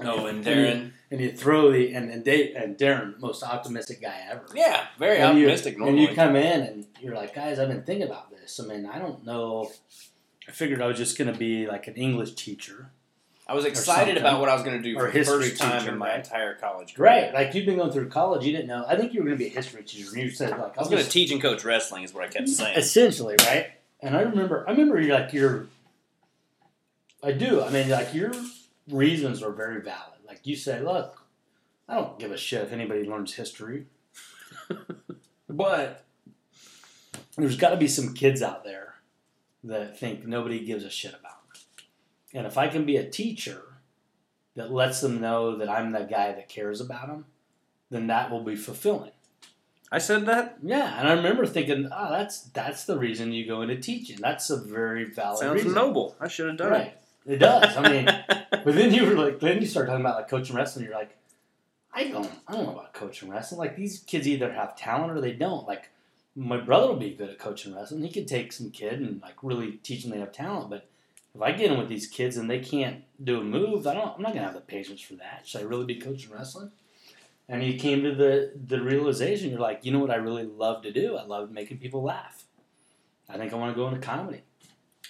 [0.00, 0.90] Oh, and you- Darren.
[1.10, 4.44] and you throw the and and, Dave, and Darren, most optimistic guy ever.
[4.54, 7.84] Yeah, very And you- optimistic And you come in and you're like, guys, I've been
[7.84, 8.58] thinking about this.
[8.58, 9.70] I mean, I don't know.
[10.48, 12.90] I figured I was just going to be like an English teacher,
[13.46, 15.92] I was excited about what I was going to do for the first time teacher,
[15.92, 16.18] in my right?
[16.18, 17.10] entire college career.
[17.10, 18.86] Right, like you've been going through college, you didn't know.
[18.88, 20.80] I think you were going to be a history teacher, and you said like I
[20.80, 22.78] was going to teach and coach wrestling, is what I kept mm, saying.
[22.78, 23.72] essentially, right?
[24.00, 25.66] And I remember, I remember you're like your.
[27.22, 27.62] I do.
[27.62, 28.32] I mean, like your
[28.88, 30.20] reasons are very valid.
[30.26, 31.22] Like you say, look,
[31.88, 33.86] I don't give a shit if anybody learns history,
[35.48, 36.04] but
[37.36, 38.94] there's got to be some kids out there
[39.64, 41.43] that think nobody gives a shit about.
[42.34, 43.62] And if I can be a teacher
[44.56, 47.26] that lets them know that I'm the guy that cares about them,
[47.90, 49.12] then that will be fulfilling.
[49.92, 50.58] I said that?
[50.62, 54.18] Yeah, and I remember thinking, oh, that's that's the reason you go into teaching.
[54.20, 55.74] That's a very valid Sounds reason.
[55.74, 56.16] noble.
[56.20, 56.98] I should have done Right.
[57.26, 57.76] It does.
[57.76, 58.04] I mean,
[58.50, 60.84] but then you were like, then you start talking about like coaching wrestling.
[60.84, 61.16] You're like,
[61.92, 63.60] I don't, I don't know about coaching wrestling.
[63.60, 65.66] Like these kids either have talent or they don't.
[65.66, 65.90] Like
[66.34, 68.02] my brother will be good at coaching wrestling.
[68.02, 70.70] He could take some kid and like really teach them they have talent.
[70.70, 70.88] But
[71.34, 74.14] if I get in with these kids and they can't do a move, I don't.
[74.16, 75.42] I'm not gonna have the patience for that.
[75.44, 76.70] Should I really be coaching wrestling?
[77.48, 79.50] And you came to the the realization.
[79.50, 81.16] You're like, you know what I really love to do?
[81.16, 82.44] I love making people laugh.
[83.28, 84.42] I think I want to go into comedy.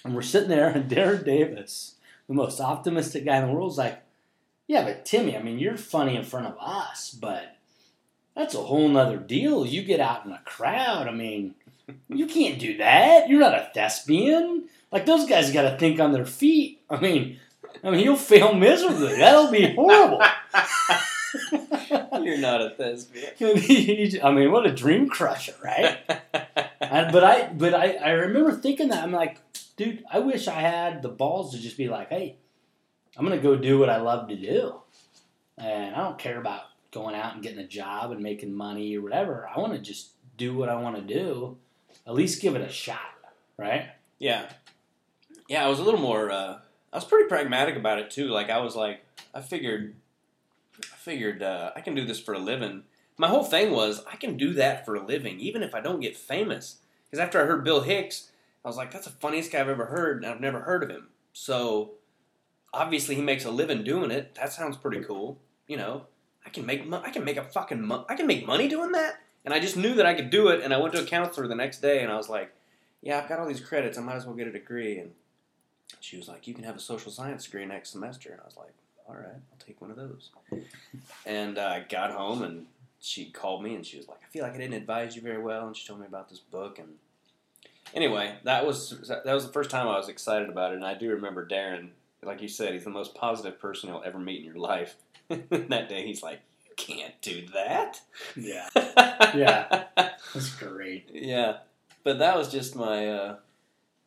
[0.03, 1.95] And we're sitting there, and Darren Davis,
[2.27, 4.01] the most optimistic guy in the world, is like,
[4.67, 7.55] "Yeah, but Timmy, I mean, you're funny in front of us, but
[8.35, 9.65] that's a whole nother deal.
[9.65, 11.07] You get out in a crowd.
[11.07, 11.55] I mean,
[12.09, 13.29] you can't do that.
[13.29, 14.67] You're not a thespian.
[14.95, 16.79] Like those guys got to think on their feet.
[16.89, 17.37] I mean,
[17.83, 19.17] I mean, you'll fail miserably.
[19.17, 20.21] That'll be horrible."
[22.23, 24.21] You're not a thespian.
[24.23, 25.99] I mean, what a dream crusher, right?
[26.79, 29.41] And, but I, but I, I remember thinking that I'm like,
[29.75, 32.37] dude, I wish I had the balls to just be like, hey,
[33.17, 34.75] I'm gonna go do what I love to do,
[35.57, 39.01] and I don't care about going out and getting a job and making money or
[39.01, 39.49] whatever.
[39.53, 41.57] I want to just do what I want to do,
[42.07, 43.13] at least give it a shot,
[43.57, 43.89] right?
[44.19, 44.45] Yeah.
[45.47, 46.59] Yeah, I was a little more uh
[46.91, 48.27] I was pretty pragmatic about it too.
[48.27, 49.01] Like I was like
[49.33, 49.95] I figured
[50.79, 52.83] I figured uh, I can do this for a living.
[53.17, 55.99] My whole thing was I can do that for a living even if I don't
[55.99, 56.77] get famous.
[57.11, 58.31] Cuz after I heard Bill Hicks,
[58.63, 60.89] I was like that's the funniest guy I've ever heard and I've never heard of
[60.89, 61.09] him.
[61.33, 61.95] So
[62.73, 64.35] obviously he makes a living doing it.
[64.35, 66.07] That sounds pretty cool, you know.
[66.45, 68.91] I can make mo- I can make a fucking mo- I can make money doing
[68.93, 69.19] that.
[69.43, 71.47] And I just knew that I could do it and I went to a counselor
[71.47, 72.51] the next day and I was like
[73.05, 73.99] yeah, I've got all these credits.
[73.99, 74.97] I might as well get a degree.
[74.97, 75.11] And
[75.99, 78.29] she was like, you can have a social science degree next semester.
[78.31, 78.73] And I was like,
[79.07, 80.31] all right, I'll take one of those.
[81.25, 82.65] And uh, I got home and
[82.99, 85.41] she called me and she was like, I feel like I didn't advise you very
[85.41, 85.67] well.
[85.67, 86.79] And she told me about this book.
[86.79, 86.89] And
[87.93, 90.75] anyway, that was that was the first time I was excited about it.
[90.77, 91.89] And I do remember Darren,
[92.23, 94.95] like you said, he's the most positive person you'll ever meet in your life.
[95.29, 98.01] that day, he's like, you can't do that.
[98.35, 98.67] Yeah,
[99.35, 99.83] Yeah.
[99.95, 101.09] that's great.
[101.13, 101.57] Yeah.
[102.03, 103.07] But that was just my.
[103.07, 103.35] Uh,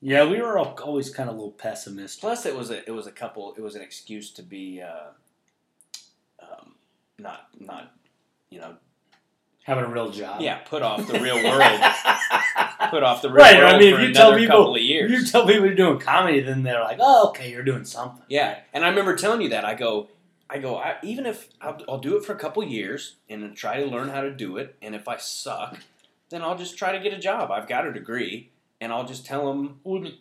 [0.01, 2.21] Yeah, we were all, always kind of a little pessimistic.
[2.21, 3.55] Plus, it was a it was a couple.
[3.57, 5.11] It was an excuse to be uh,
[6.43, 6.75] um,
[7.19, 7.93] not not
[8.51, 8.77] you know
[9.65, 10.41] Having a real job.
[10.41, 11.81] yeah put off the real world.
[12.91, 14.81] put off the real Right, world I mean, for if you tell people- couple of
[14.81, 15.11] If years.
[15.11, 18.61] you tell people you're doing comedy, then they're like, "Oh, okay, you're doing something." yeah,
[18.73, 19.65] and I remember telling you that.
[19.65, 20.09] I go,
[20.49, 20.77] I go.
[20.77, 23.87] I, even if I'll, I'll do it for a couple years and then try to
[23.87, 25.81] learn how to do it, and if I suck,
[26.31, 27.51] then I'll just try to get a job.
[27.51, 29.81] I've got a degree, and I'll just tell them.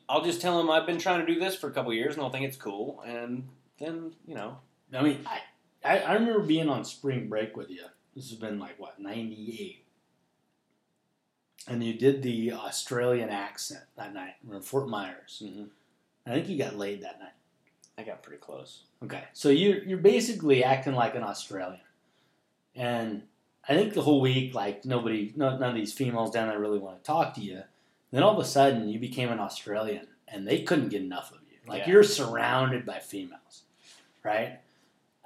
[0.10, 2.16] I'll just tell them I've been trying to do this for a couple of years,
[2.16, 3.48] and they'll think it's cool, and
[3.80, 4.58] then you know.
[4.94, 5.42] I mean, I,
[5.84, 7.84] I, I remember being on spring break with you.
[8.16, 9.84] This has been like what '98,
[11.68, 14.36] and you did the Australian accent that night.
[14.44, 15.42] We were in Fort Myers.
[15.46, 15.68] mhm.
[16.26, 17.32] I think you got laid that night.
[17.98, 18.84] I got pretty close.
[19.04, 21.82] Okay, so you you're basically acting like an Australian,
[22.76, 23.24] and
[23.70, 26.80] I think the whole week, like nobody, no, none of these females down there really
[26.80, 27.64] want to talk to you.
[28.12, 31.40] Then all of a sudden, you became an Australian, and they couldn't get enough of
[31.52, 31.58] you.
[31.68, 31.90] Like Yeah.
[31.94, 33.64] you're surrounded by females,
[34.24, 34.60] right?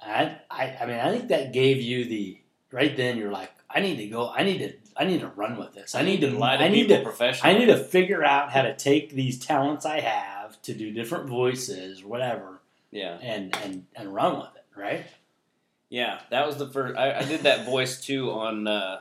[0.04, 2.38] I, I, I mean, I think that gave you the
[2.72, 3.16] right then.
[3.18, 4.28] You're like, I need to go.
[4.28, 4.72] I need to.
[4.96, 5.94] I need to run with this.
[5.94, 6.30] I need to.
[6.30, 7.00] lie to I need to.
[7.02, 7.54] professionally.
[7.54, 11.28] I need to figure out how to take these talents I have to do different
[11.30, 15.06] voices, whatever, Yeah, and and and run with it, right?
[15.88, 16.20] yeah.
[16.30, 16.98] That was the first.
[16.98, 19.00] I, I did that voice too on uh,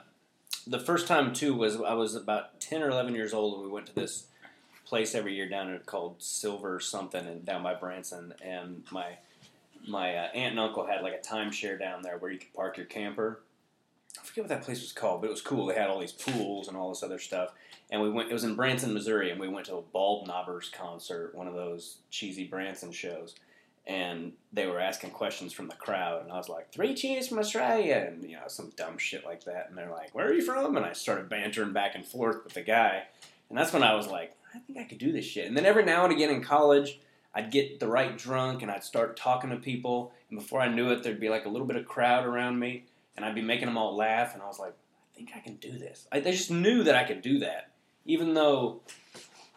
[0.68, 3.70] the first time too was I was about ten or eleven years old and we
[3.70, 4.26] went to this
[4.86, 9.18] place every year down called Silver something and down by Branson and my
[9.88, 12.78] my uh, aunt and uncle had like a timeshare down there where you could park
[12.78, 13.42] your camper.
[14.20, 15.66] I forget what that place was called, but it was cool.
[15.66, 17.54] They had all these pools and all this other stuff.
[17.90, 18.30] And we went.
[18.30, 21.54] It was in Branson, Missouri, and we went to a Bald Knobbers concert, one of
[21.54, 23.36] those cheesy Branson shows.
[23.88, 27.40] And they were asking questions from the crowd, and I was like, three cheers from
[27.40, 29.68] Australia, and you know some dumb shit like that.
[29.70, 32.54] And they're like, "Where are you from?" And I started bantering back and forth with
[32.54, 33.04] the guy,
[33.50, 35.66] and that's when I was like, "I think I could do this shit." And then
[35.66, 37.00] every now and again in college,
[37.34, 40.92] I'd get the right drunk and I'd start talking to people, and before I knew
[40.92, 43.66] it, there'd be like a little bit of crowd around me, and I'd be making
[43.66, 46.08] them all laugh, and I was like, I think I can do this.
[46.12, 47.72] I, they just knew that I could do that,
[48.06, 48.82] even though,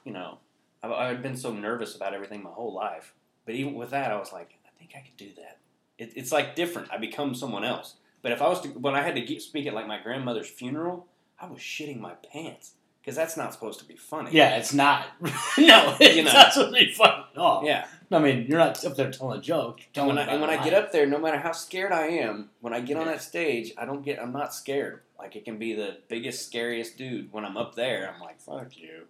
[0.04, 0.38] you know,
[0.82, 3.12] I, I had been so nervous about everything my whole life.
[3.46, 5.58] But even with that, I was like, I think I could do that.
[5.98, 6.90] It, it's like different.
[6.92, 7.94] I become someone else.
[8.22, 10.48] But if I was to, when I had to get, speak at like my grandmother's
[10.48, 11.06] funeral,
[11.38, 14.30] I was shitting my pants because that's not supposed to be funny.
[14.32, 15.06] Yeah, it's not.
[15.20, 16.32] no, it's You know.
[16.32, 17.64] not supposed to be fun at all.
[17.64, 17.86] Yeah.
[18.10, 19.80] I mean, you're not up there telling a joke.
[19.94, 22.50] And when I, and when I get up there, no matter how scared I am,
[22.60, 24.22] when I get on that stage, I don't get.
[24.22, 25.00] I'm not scared.
[25.18, 27.32] Like it can be the biggest, scariest dude.
[27.32, 29.04] When I'm up there, I'm like, "Fuck you."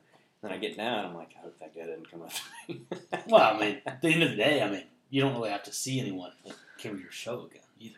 [0.45, 1.07] Then I get down.
[1.07, 2.83] I'm like, "I hope that guy didn't come up to me."
[3.29, 5.63] Well, I mean, at the end of the day, I mean, you don't really have
[5.63, 7.97] to see anyone like, carry your show again either.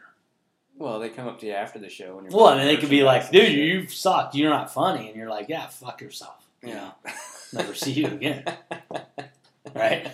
[0.78, 2.76] well, they come up to you after the show, and you're Well, I mean, they
[2.76, 4.36] could be like, dude, you sucked.
[4.36, 5.08] You're not funny.
[5.08, 6.46] And you're like, yeah, fuck yourself.
[6.62, 6.74] You Yeah.
[7.04, 7.12] know,
[7.52, 8.44] never see you again.
[9.74, 10.10] Right?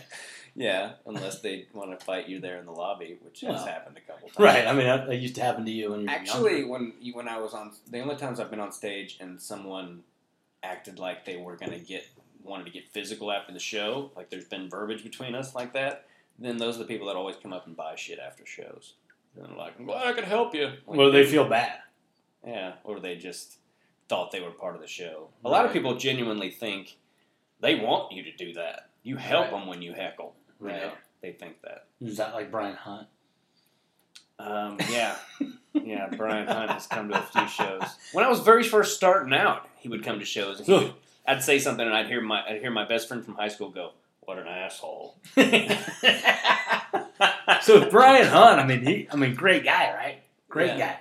[0.54, 3.96] Yeah, unless they want to fight you there in the lobby, which has Well, happened
[3.96, 4.38] a couple times.
[4.38, 4.66] Right.
[4.66, 6.68] I mean, that, that used to happen to you when you were Actually, younger.
[6.68, 10.02] when you- when I was on, the only times I've been on stage and someone
[10.62, 12.04] acted like they were gonna get
[12.44, 16.06] wanted to get physical after the show, like there's been verbiage between us like that.
[16.38, 18.94] Then those are the people that always come up and buy shit after shows.
[19.36, 21.78] And they're like, "I'm glad I could help you." Like, Well, they feel bad.
[22.46, 23.56] yeah, or they just
[24.08, 25.28] thought they were part of the show.
[25.44, 26.96] A lot of people genuinely think
[27.60, 28.90] they want you to do that.
[29.02, 29.50] You help Right.
[29.52, 30.34] them when you heckle.
[30.60, 30.76] You Right.
[30.82, 31.86] know, they think that.
[32.00, 33.08] Is that like Brian Hunt?
[34.38, 35.16] Um, yeah,
[35.72, 36.08] yeah.
[36.08, 37.84] Brian Hunt has come to a few shows.
[38.12, 40.58] When I was very first starting out, he would come to shows.
[40.58, 40.94] And he would,
[41.26, 43.70] I'd say something, and I'd hear my I'd hear my best friend from high school
[43.70, 45.16] go, "What an asshole."
[47.62, 50.22] so with Brian Hunt, I mean, he, I mean, great guy, right?
[50.48, 50.78] Great Yeah.
[50.78, 50.98] guy.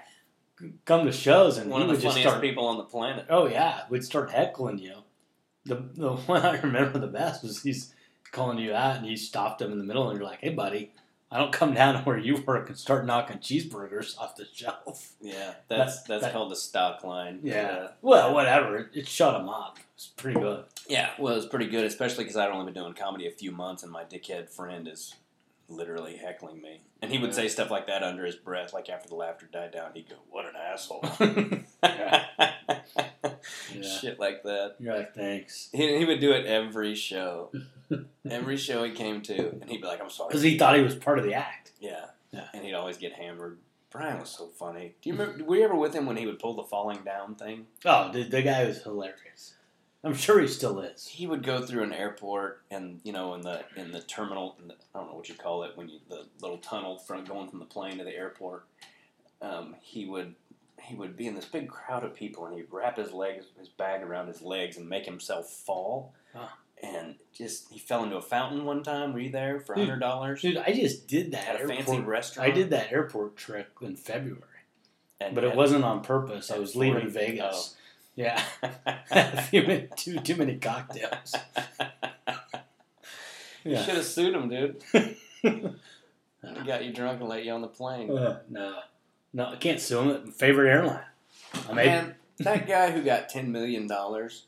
[0.85, 2.41] Come to shows and one he of the funniest start.
[2.41, 3.25] people on the planet.
[3.29, 4.93] Oh yeah, would start heckling you.
[5.65, 7.93] The the one I remember the best was he's
[8.31, 10.91] calling you out and you stopped him in the middle and you're like, "Hey, buddy,
[11.31, 15.13] I don't come down to where you work and start knocking cheeseburgers off the shelf."
[15.21, 17.39] Yeah, that's That- that's that- called the stock line.
[17.43, 17.89] Yeah.
[18.01, 18.77] Well, whatever.
[18.77, 19.77] It, it shut him up.
[19.95, 20.65] It's pretty good.
[20.89, 23.51] Yeah, well, it was pretty good, especially because I'd only been doing comedy a few
[23.51, 25.15] months, and my dickhead friend is
[25.69, 26.81] literally heckling me.
[27.01, 27.35] And he would Yeah.
[27.35, 30.17] say stuff like that under his breath, like after the laughter died down, he'd go,
[30.29, 31.01] "What an asshole!"
[31.81, 32.25] Yeah.
[33.73, 33.81] Yeah.
[33.99, 34.75] Shit like that.
[34.79, 35.69] You're like, thanks.
[35.71, 37.51] He, he would do it every show,
[38.29, 40.81] every show he came to, and he'd be like, "I'm sorry." Because he thought he
[40.83, 41.71] was part of the act.
[41.79, 42.47] yeah, Yeah.
[42.53, 43.57] and he'd always get hammered.
[43.91, 44.95] Brian was so funny.
[45.01, 45.43] Do you remember?
[45.43, 47.67] Were you ever with him when he would pull the falling down thing?
[47.85, 49.55] Oh, the, the guy was hilarious.
[50.03, 51.05] I'm sure he still is.
[51.05, 54.69] he would go through an airport and you know in the in the terminal in
[54.69, 57.49] the, I don't know what you call it when you the little tunnel from going
[57.49, 58.65] from the plane to the airport
[59.43, 60.33] um, he would
[60.81, 63.69] he would be in this big crowd of people and he'd wrap his legs his
[63.69, 66.15] bag around his legs and make himself fall
[67.41, 70.57] just he fell into a fountain one time were you there for hundred dollars Dude,
[70.57, 71.77] I just did that at a airport.
[71.85, 74.41] fancy restaurant I did that airport trick in February,
[75.19, 76.51] and but it wasn't on purpose.
[76.51, 77.75] I was leaving 40 Vegas.
[78.15, 78.41] Yeah,
[79.11, 81.35] a too too many cocktails.
[83.63, 83.83] you Yeah.
[83.83, 84.81] should have sued him dude
[85.41, 85.49] he
[86.43, 88.07] Uh, got you drunk and let you on the plane
[88.49, 88.79] no,
[89.33, 90.31] no, I can't sue him.
[90.31, 91.03] Favorite airline.
[91.69, 94.45] I made Man, that guy who got ten million dollars,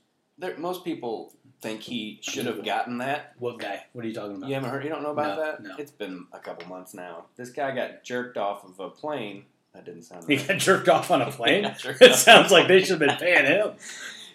[0.58, 3.34] most people think he should have gotten that.
[3.40, 3.84] what guy?
[3.94, 4.50] What are you talking about?
[4.50, 4.84] You haven't heard?
[4.84, 5.64] You don't know about No, that?
[5.64, 5.76] no.
[5.78, 7.26] It's been a couple months now.
[7.38, 9.46] This guy got jerked off of a plane.
[9.74, 10.48] That didn't sound He right.
[10.50, 11.64] got jerked off on a He plane.
[11.64, 12.18] got jerked it off.
[12.18, 13.72] sounds like they should have been paying him.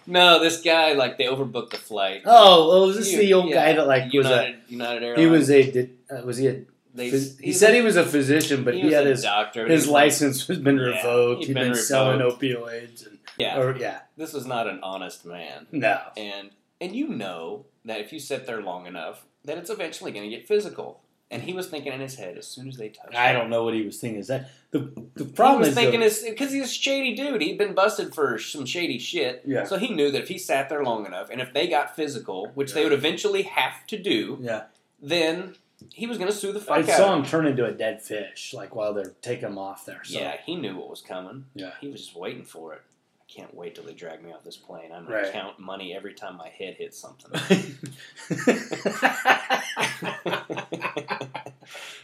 [0.07, 2.23] No, this guy like they overbooked the flight.
[2.25, 4.31] Oh, well, was this the old yeah, guy that like was a?
[4.31, 5.21] United United Airlines.
[5.21, 5.71] He was a.
[5.71, 6.63] Did, uh, was he a?
[6.95, 9.67] They, phys- he said he was a physician, but he, was had a his doctor.
[9.67, 11.41] his He's like- license has been Yeah, revoked.
[11.43, 15.25] he'd He'd been been, selling opioids and Yeah, or yeah, this was not an honest
[15.25, 15.67] man.
[15.73, 20.13] no, and and you know that if you sit there long enough, that it's eventually
[20.13, 21.01] going to get physical.
[21.31, 23.15] And he was thinking in his head as soon as they touched.
[23.15, 24.19] I him, don't know what he was thinking.
[24.19, 24.79] Is that the
[25.15, 25.59] the He problem?
[25.59, 27.43] was is thinking though- because he's a shady dude.
[27.43, 29.43] He'd been busted for some shady shit.
[29.45, 29.65] Yeah.
[29.65, 32.51] So he knew that if he sat there long enough, and if they got physical,
[32.55, 34.63] which they would eventually have to do, yeah,
[35.03, 35.55] then
[35.93, 38.01] he was going to sue the fuck I saw of him turn into a dead
[38.01, 40.05] fish, like while they're taking him off there.
[40.05, 40.19] So.
[40.19, 41.45] Yeah, he knew what was coming.
[41.55, 41.73] Yeah.
[41.81, 42.81] He was just waiting for it.
[43.29, 44.91] Can't wait till they drag me off this plane.
[44.93, 45.33] I'm going Right.
[45.33, 47.31] count money every time my head hits something.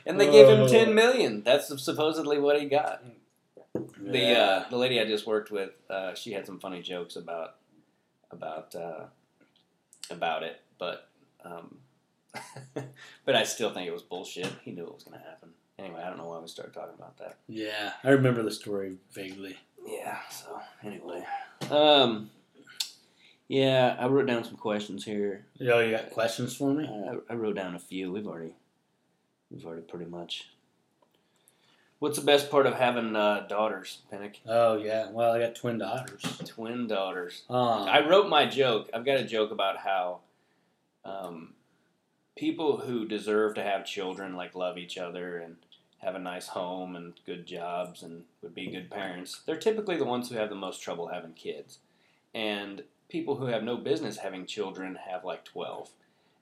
[0.06, 0.68] and they gave him Oh.
[0.68, 1.42] ten million.
[1.42, 3.02] That's supposedly what he got.
[3.98, 7.56] The uh, the lady I just worked with, uh, she had some funny jokes about
[8.30, 9.06] about uh,
[10.10, 11.08] about it, but
[11.44, 11.78] um,
[13.24, 14.46] but I still think it was bullshit.
[14.62, 15.50] He knew it was going to happen.
[15.78, 17.38] Anyway, I don't know why we started talking about that.
[17.48, 19.56] yeah, I remember the story vaguely.
[19.86, 20.18] Yeah.
[20.30, 21.24] So anyway,
[21.70, 22.30] um,
[23.48, 25.44] Yeah, I wrote down some questions here.
[25.58, 26.88] Yo, you got questions for me?
[26.88, 28.10] I, I wrote down a few.
[28.10, 28.54] We've already,
[29.50, 30.48] we've already pretty much.
[31.98, 34.32] What's the best part of having uh, daughters, Pinnock?
[34.46, 35.10] Oh yeah.
[35.10, 36.22] Well, I got twin daughters.
[36.46, 37.42] Twin daughters.
[37.48, 38.90] Um, I wrote my joke.
[38.92, 40.20] I've got a joke about how
[41.04, 41.54] um,
[42.36, 45.56] people who deserve to have children like love each other and
[46.04, 49.42] have a nice home and good jobs and would be good parents.
[49.46, 51.78] They're typically the ones who have the most trouble having kids.
[52.34, 55.90] And people who have no business having children have like 12.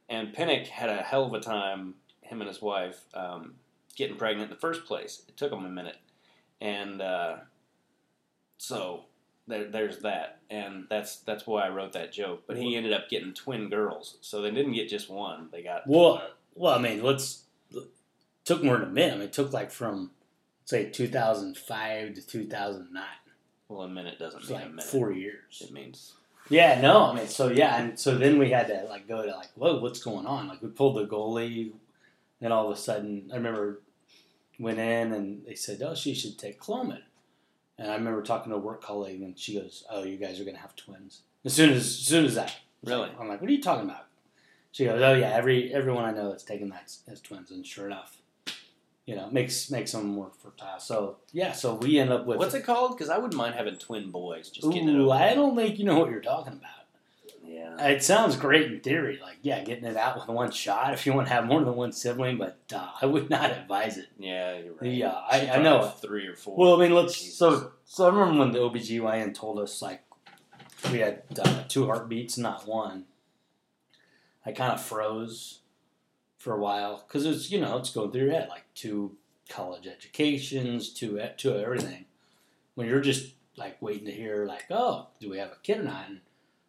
[0.08, 3.54] And Pinnock had a hell of a time, him and his wife, um,
[3.96, 5.22] getting pregnant in the first place.
[5.28, 5.98] It took him a minute.
[6.60, 7.36] And uh,
[8.58, 9.04] so
[9.48, 12.44] there, there's that, and that's that's why I wrote that joke.
[12.46, 15.86] But he ended up getting twin girls, so they didn't get just one; they got
[15.86, 16.22] well,
[16.54, 17.42] well, I mean, let's
[18.45, 19.12] took more than a minute.
[19.14, 20.11] I mean, it took like from
[20.64, 23.03] say 2005 to 2009.
[23.68, 24.84] well, a minute doesn't It's mean a like minute.
[24.84, 25.61] four years.
[25.64, 26.12] It means
[26.49, 29.30] Yeah, no, I mean, so yeah, and so then we had to like go to
[29.34, 30.49] like, whoa, what's going on?
[30.49, 31.72] Like we pulled the goalie,
[32.40, 33.80] and all of a sudden, I remember
[34.59, 37.03] went in and they said, oh, she should take Clomid,
[37.78, 40.45] and I remember talking to a work colleague and she goes, oh, you guys are
[40.45, 42.55] gonna have twins as soon as, as soon as that.
[42.84, 43.11] really.
[43.18, 44.07] I'm like, what are you talking about?
[44.72, 47.86] She goes, oh yeah, every everyone I know that's taken that as twins, and sure
[47.86, 48.18] enough,
[49.07, 50.78] you know, makes makes them more fertile.
[50.78, 52.92] So yeah, so we end up with What's it called?
[52.96, 54.50] Because I wouldn't mind having twin boys.
[54.50, 55.14] Just getting it Ooh, over.
[55.22, 56.68] I don't think you know what you're talking about.
[57.44, 57.88] Yeah.
[57.88, 61.12] It sounds great in theory, like yeah, getting it out with one shot if you
[61.12, 64.07] want to have more than one sibling, but uh, I would not advise it.
[64.18, 64.90] Yeah, you're right.
[64.92, 66.57] Yeah, I- I know Three or four.
[66.57, 67.36] Well, I mean, let's Jesus.
[67.36, 68.05] so so.
[68.07, 70.03] I remember when the OBGYN told us like
[70.92, 73.05] we had uh, two heartbeats, not one.
[74.46, 75.61] I kind of froze
[76.43, 79.16] for a while because it's you know it's going through your head like two
[79.49, 82.07] college educations, two two everything.
[82.74, 85.84] When you're just like waiting to hear like, oh, do we have a kid or
[85.84, 86.09] not?
[86.09, 86.20] And,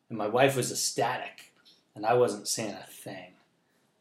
[0.10, 1.54] and my wife was ecstatic,
[1.96, 3.32] and I wasn't saying a thing,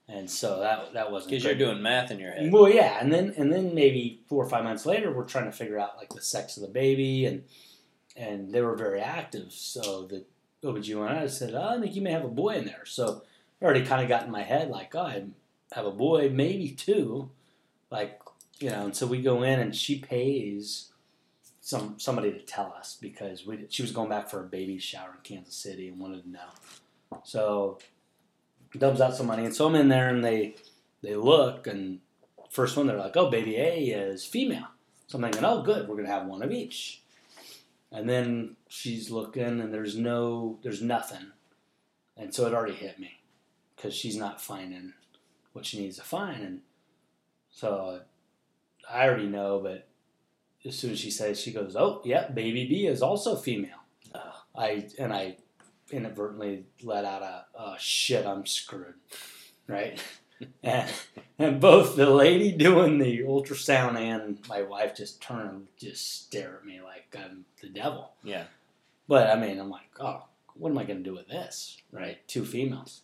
[0.07, 2.53] and so that that wasn't Because you're doing math in your head.
[2.53, 5.53] Well, yeah, and then and then maybe four or five months later, we're trying to
[5.53, 7.45] figure out like the sex of the baby, and
[8.15, 9.53] and they were very active.
[9.53, 10.27] So the
[10.65, 12.85] oh, OBGYN I said, oh, I think you may have a boy in there.
[12.85, 13.23] So
[13.61, 15.25] I already kind of got in my head like, oh, I
[15.73, 17.31] have a boy, maybe two,
[17.91, 18.21] like
[18.61, 18.85] you know.
[18.85, 20.93] And so we go in, and she pays
[21.61, 25.15] some somebody to tell us because we she was going back for a baby shower
[25.15, 27.19] in Kansas City and wanted to know.
[27.25, 27.79] So
[28.77, 30.57] dubs out some money, and so I'm in there, and they
[31.03, 32.01] they look and
[32.51, 34.69] first one they're like, oh, baby A is female.
[35.07, 37.03] So I'm thinking, oh, good, we're gonna have one of each.
[37.91, 41.33] And then she's looking, and there's no, there's nothing,
[42.17, 43.21] and so it already hit me
[43.77, 44.95] because she's not finding
[45.53, 46.61] what she needs to find, and
[47.51, 48.03] so
[48.91, 49.61] I already know.
[49.63, 49.89] But
[50.65, 53.71] as soon as she says, she goes, oh, yep, baby B is also female.
[54.15, 54.43] Oh.
[54.57, 55.37] I and I
[55.91, 58.95] inadvertently let out a oh, shit, I'm screwed,
[59.67, 60.03] right?
[60.63, 60.91] and,
[61.39, 66.59] and both the lady doing the ultrasound and my wife just turn and just stare
[66.59, 68.13] at me like I'm the devil.
[68.23, 68.45] Yeah.
[69.09, 70.25] But I mean, I'm like, oh,
[70.55, 71.79] what am I going to do with this?
[71.93, 73.03] Right, two females.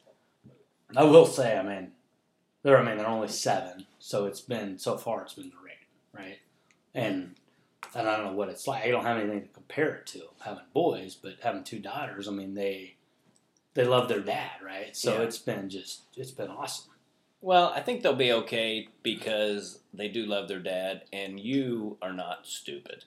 [0.96, 1.92] I will say, I mean,
[2.62, 2.78] there.
[2.78, 5.22] I mean, they're only seven, so it's been so far.
[5.22, 5.76] It's been great,
[6.12, 6.38] right?
[6.94, 7.34] And
[7.94, 8.84] and I don't know what it's like.
[8.84, 12.28] I don't have anything to compare it to having boys, but having two daughters.
[12.28, 12.96] I mean, they
[13.74, 14.96] they love their dad, right?
[14.96, 15.22] So Yeah.
[15.22, 16.90] it's been just it's been awesome.
[17.40, 22.12] Well, I think they'll be okay because they do love their dad, and you are
[22.12, 23.04] not stupid.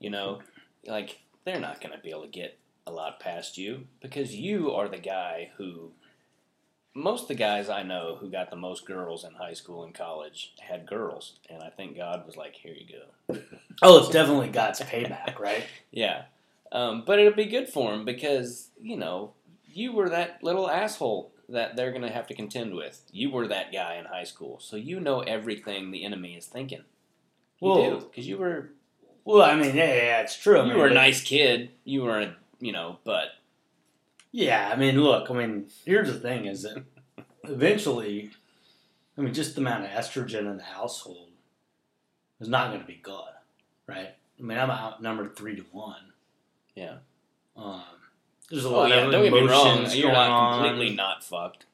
[0.00, 0.40] You know,
[0.86, 4.72] like they're not going to be able to get a lot past you because you
[4.72, 5.92] are the guy who.
[6.94, 9.94] Most of the guys I know who got the most girls in high school and
[9.94, 13.38] college had girls, and I think God was like, "Here you go."
[13.82, 15.62] Oh, it's definitely God's payback, right?
[15.92, 16.22] Yeah,
[16.72, 19.32] um, but it'll be good for him because you know
[19.66, 23.02] you were that little asshole that they're going to have to contend with.
[23.12, 26.82] You were that guy in high school, so you know everything the enemy is thinking.
[27.60, 28.70] You Well- because you were
[29.24, 30.58] Well, I mean, yeah, yeah, it's true.
[30.58, 31.70] I you mean, were a nice kid.
[31.84, 33.28] You were a you know, but
[34.32, 36.82] Yeah, I mean, look, I mean, here's the thing: is that
[37.44, 38.30] eventually,
[39.16, 41.28] I mean, just the amount of estrogen in the household
[42.40, 43.32] is not going to be good,
[43.86, 44.10] right?
[44.38, 46.12] I mean, I'm outnumbered three to one.
[46.74, 46.98] Yeah.
[47.56, 47.82] Um,
[48.50, 49.48] there's a oh lot yeah, of don't get me wrong.
[49.78, 50.62] emotions You're going not on.
[50.68, 51.64] completely not fucked.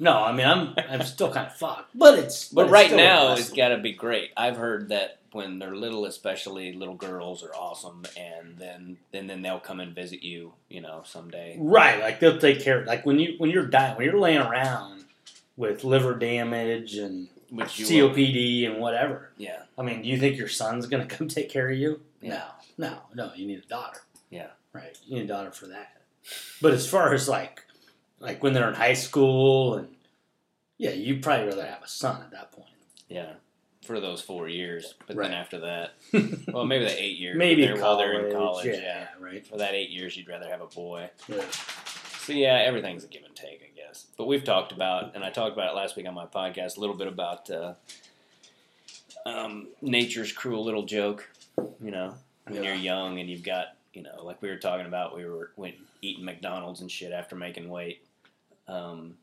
[0.00, 3.34] No, I mean, I'm I'm still kind of fucked, but it's But it's right now,
[3.34, 4.30] it's got to be great.
[4.36, 9.42] I've heard that when they're little, especially little girls, are awesome, and then then then
[9.42, 10.52] they'll come and visit you.
[10.68, 11.56] You know, someday.
[11.58, 12.84] Right, like they'll take care.
[12.84, 15.04] Like when you when you're dying, when you're laying around
[15.56, 19.30] with liver damage and Which you will- COPD and whatever.
[19.36, 19.62] Yeah.
[19.78, 22.00] I mean, do you think your son's gonna come take care of you?
[22.20, 22.44] Yeah.
[22.78, 23.32] No, no, no.
[23.34, 24.00] You need a daughter.
[24.30, 24.48] Yeah.
[24.72, 24.96] Right.
[25.06, 26.00] You need a daughter for that.
[26.62, 27.62] But as far as like,
[28.18, 29.88] like when they're in high school and
[30.78, 32.66] yeah, you'd probably rather have a son at that point.
[33.08, 33.34] Yeah,
[33.84, 35.30] for those four years, but Right.
[35.30, 35.94] then after that,
[36.52, 37.36] well, maybe the eight years.
[37.36, 38.66] Maybe they're, while they're in college.
[38.66, 39.06] Yeah, Yeah.
[39.20, 39.46] right.
[39.46, 41.10] for that eight years, you'd rather have a boy.
[41.28, 41.44] Yeah.
[41.50, 44.06] So yeah, everything's a give and take, I guess.
[44.16, 46.80] But we've talked about, and I talked about it last week on my podcast, a
[46.80, 47.74] little bit about uh,
[49.26, 51.28] um, nature's cruel little joke.
[51.82, 52.14] You know,
[52.44, 52.62] when Yeah.
[52.62, 55.76] you're young and you've got, you know, like we were talking about, we were went
[56.02, 58.04] eating McDonald's and shit after making weight.
[58.68, 59.16] Um,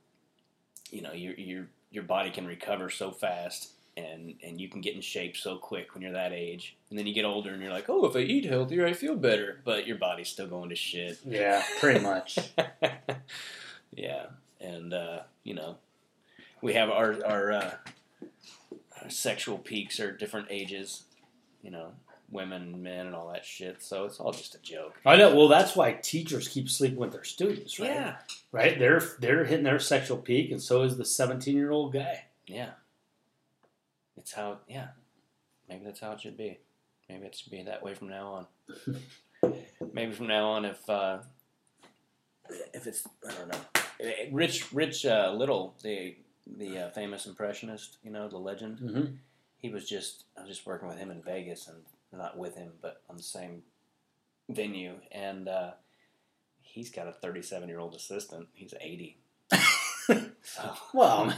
[0.91, 3.72] you know, your your your body can recover so fast.
[3.98, 7.06] And, and you can get in shape so quick when you're that age, and then
[7.08, 9.60] you get older and you're like, oh, if I eat healthier, I feel better.
[9.66, 11.20] But your body's still going to shit.
[11.26, 12.39] Yeah, pretty much.
[13.96, 14.28] yeah,
[14.62, 15.76] and uh, you know,
[16.62, 17.72] we have our our, uh,
[19.02, 21.04] our sexual peaks are different ages.
[21.62, 21.92] You know,
[22.32, 23.84] women, men, and all that shit.
[23.84, 24.96] So it's all just a joke.
[25.06, 25.36] I know.
[25.36, 27.89] Well, that's why teachers keep sleeping with their students, right?
[27.89, 28.16] Yeah,
[28.54, 28.80] Right.
[28.80, 32.26] They're they're hitting their sexual peak, and so is the seventeen year old guy.
[32.48, 32.70] yeah.
[34.18, 34.59] It's how.
[34.68, 34.89] Yeah,
[35.70, 36.59] maybe that's how it should be.
[37.09, 38.47] Maybe it should be that way from now
[39.43, 39.53] on.
[39.93, 41.20] maybe from now on, if uh,
[42.74, 46.16] if it's I don't know, Eh, Rich Rich uh, Little, the
[46.57, 48.80] the uh, famous impressionist, you know, the legend.
[48.80, 49.14] Mm-hmm.
[49.57, 51.78] he was just I was just working with him in Vegas and
[52.12, 53.64] not with him but on the same
[54.49, 55.72] venue and uh,
[56.62, 59.20] he's got a 37 year old assistant he's 80 so
[60.93, 61.34] Well,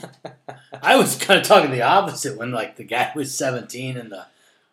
[0.82, 4.26] I was kind of talking the opposite when like the guy was seventeen and the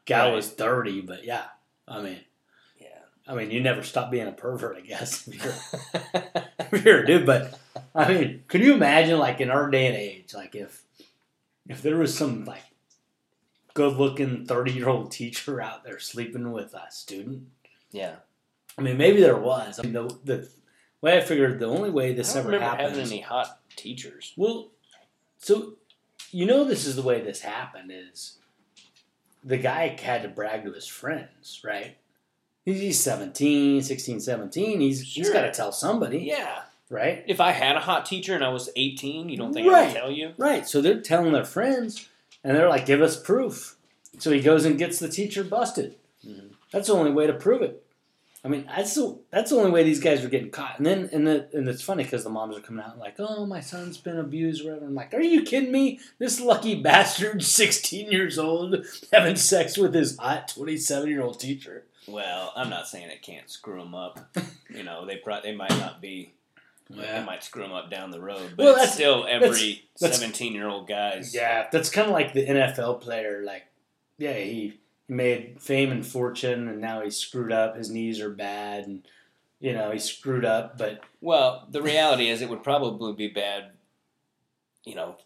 [0.06, 0.36] gal Right.
[0.36, 1.00] was thirty.
[1.02, 1.44] But yeah,
[1.86, 2.20] I mean,
[2.80, 2.86] yeah
[3.28, 5.28] I mean, you never stop being a pervert, I guess.
[5.28, 7.58] If you're, if you're a dude, but
[7.94, 10.82] I mean, can you imagine like in our day and age, like if
[11.68, 12.62] if there was some like
[13.74, 17.48] good looking thirty year old teacher out there sleeping with a student?
[17.92, 18.16] yeah
[18.78, 19.78] I mean, maybe there was.
[19.78, 20.48] I mean, the, the
[21.02, 22.80] way I figured the only way this ever happened.
[22.96, 24.68] having any hot teachers Well,
[25.38, 25.74] so
[26.30, 28.36] you know this is the way this happened is
[29.42, 31.96] the guy had to brag to his friends, right?
[32.64, 34.80] He's he's 17, 16, 17.
[34.80, 37.24] He's he's got to tell somebody, yeah right?
[37.26, 39.86] if I had a hot teacher and I was 18 you don't think I Right.
[39.86, 40.66] would tell you Right.
[40.68, 42.06] So they're telling their friends,
[42.44, 43.76] and they're like, "Give us proof."
[44.18, 45.94] So he goes and gets the teacher busted.
[46.26, 46.50] Mhm.
[46.72, 47.82] That's the only way to prove it.
[48.42, 50.78] I mean, that's the that's the only way these guys are getting caught.
[50.78, 53.44] And then and the, and it's funny because the moms are coming out like, "Oh,
[53.44, 54.86] my son's been abused." Or whatever.
[54.86, 56.00] I'm like, "Are you kidding me?
[56.18, 61.84] This lucky bastard, 16 years old, having sex with his hot 27 year old teacher."
[62.08, 64.34] well I'm not saying it can't screw them up
[64.74, 66.32] you know they pro- they might not be
[66.88, 71.34] It might screw them up down the road, but Well, that's- still every seventeen-year-old guy's.
[71.34, 73.42] Yeah, that's kind of like the NFL player.
[73.44, 73.64] Like,
[74.18, 74.80] yeah, he
[75.10, 77.76] made fame and fortune, and now he's screwed up.
[77.76, 79.06] His knees are bad, and
[79.58, 80.78] you know he's screwed up.
[80.78, 83.72] But Well, the reality is, it would probably be bad.
[84.84, 85.16] You know,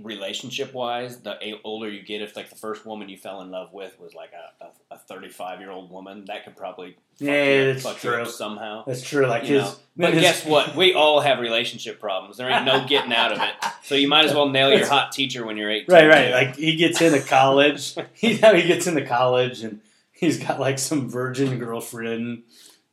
[0.00, 3.98] relationship-wise, the older you get, if like the first woman you fell in love with
[4.00, 8.10] was like a a, a thirty-five-year-old woman, that could probably fuck Yeah, you, that's you
[8.10, 8.22] true.
[8.22, 8.84] up somehow.
[8.86, 9.26] that's true.
[9.26, 10.76] Like You his, know, But his- guess what?
[10.76, 12.36] We all have relationship problems.
[12.36, 13.54] There ain't no getting out of it.
[13.82, 15.94] So you might as well nail your hot teacher when you're eighteen.
[15.94, 16.30] Right, right.
[16.30, 17.94] Like he gets into college.
[18.14, 19.80] he how he gets into college, and
[20.12, 22.42] he's got like some virgin girlfriend.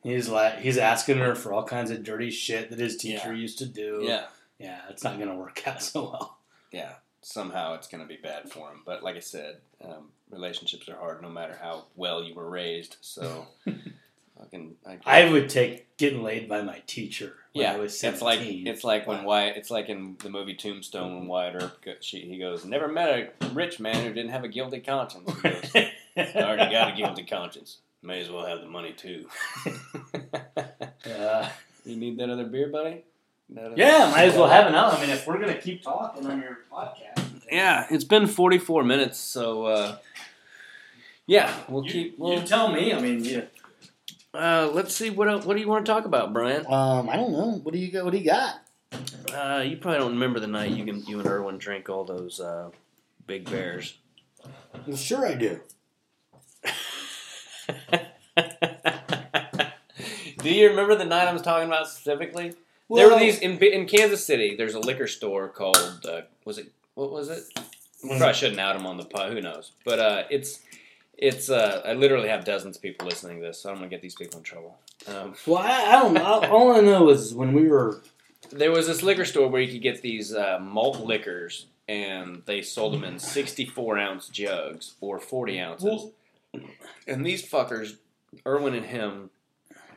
[0.03, 3.39] He's like he's asking her for all kinds of dirty shit that his teacher Yeah.
[3.39, 4.01] used to do.
[4.03, 4.25] yeah.
[4.59, 6.34] yeah, it's not gonna work out so well.
[6.75, 8.81] Yeah, somehow it's going to be bad for him.
[8.85, 12.97] But like I said, um, relationships are hard no matter how well you were raised.
[12.99, 14.75] So I can.
[14.85, 17.33] I, can, I would take getting laid by my teacher.
[17.53, 18.13] When yeah, I was 17.
[18.13, 18.65] it's 17.
[18.65, 19.55] like it's like when Wyatt.
[19.55, 21.87] It's like in the movie Tombstone when Wyatt Earp.
[22.01, 25.49] She, he goes, "Never met a rich man who didn't have a guilty conscience." He
[25.49, 25.65] goes,
[26.17, 27.77] I already got a guilty conscience.
[28.03, 29.27] May as well have the money too.
[31.05, 31.47] Uh,
[31.85, 33.03] you need that other beer, buddy?
[33.49, 34.97] That other- yeah, might as well have another.
[34.97, 39.19] I mean, if we're gonna keep talking on your podcast, Yeah, it's been 44 minutes,
[39.19, 39.97] so uh,
[41.27, 42.19] yeah, we'll you, keep.
[42.19, 42.91] We'll, you tell me.
[42.93, 43.41] I mean, yeah.
[44.33, 46.65] uh, let's see what else, what do you want to talk about, Brian?
[46.67, 47.59] Um, I don't know.
[47.63, 48.03] What do you got?
[48.03, 48.61] What do you got?
[49.33, 52.39] Uh, you probably don't remember the night you can, you and Irwin drank all those
[52.39, 52.69] uh,
[53.27, 53.97] big bears.
[54.87, 55.59] Well, sure I do.
[60.39, 62.53] do you remember the night I was talking about specifically?
[62.89, 64.55] There were these in in Kansas City.
[64.55, 67.43] There's a liquor store called uh, was it what was it?
[68.05, 69.31] Probably shouldn't out them on the pod.
[69.33, 69.71] Who knows?
[69.83, 70.61] But uh, it's
[71.17, 71.49] it's.
[71.49, 74.15] Uh, I literally have dozens of people listening to this, so I'm gonna get these
[74.15, 74.77] people in trouble.
[75.07, 76.23] Um, Well, I, I don't know.
[76.49, 78.01] All I know is when we were
[78.51, 82.61] there was this liquor store where you could get these uh, malt liquors, and they
[82.61, 85.85] sold them in 64 ounce jugs or 40 ounces.
[85.85, 86.13] Well-
[87.07, 87.97] and these fuckers,
[88.47, 89.29] Irwin and him,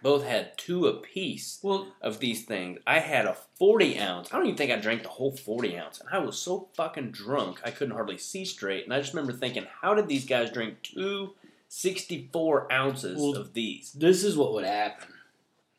[0.02, 2.78] both had two apiece Well, of these things.
[2.86, 4.32] I had a 40 ounce.
[4.32, 6.00] I don't even think I drank the whole 40 ounce.
[6.00, 8.84] And I was so fucking drunk, I couldn't hardly see straight.
[8.84, 11.34] And I just remember thinking, how did these guys drink two
[11.68, 13.92] 64 ounces Well, of these?
[13.92, 15.08] this is what would happen.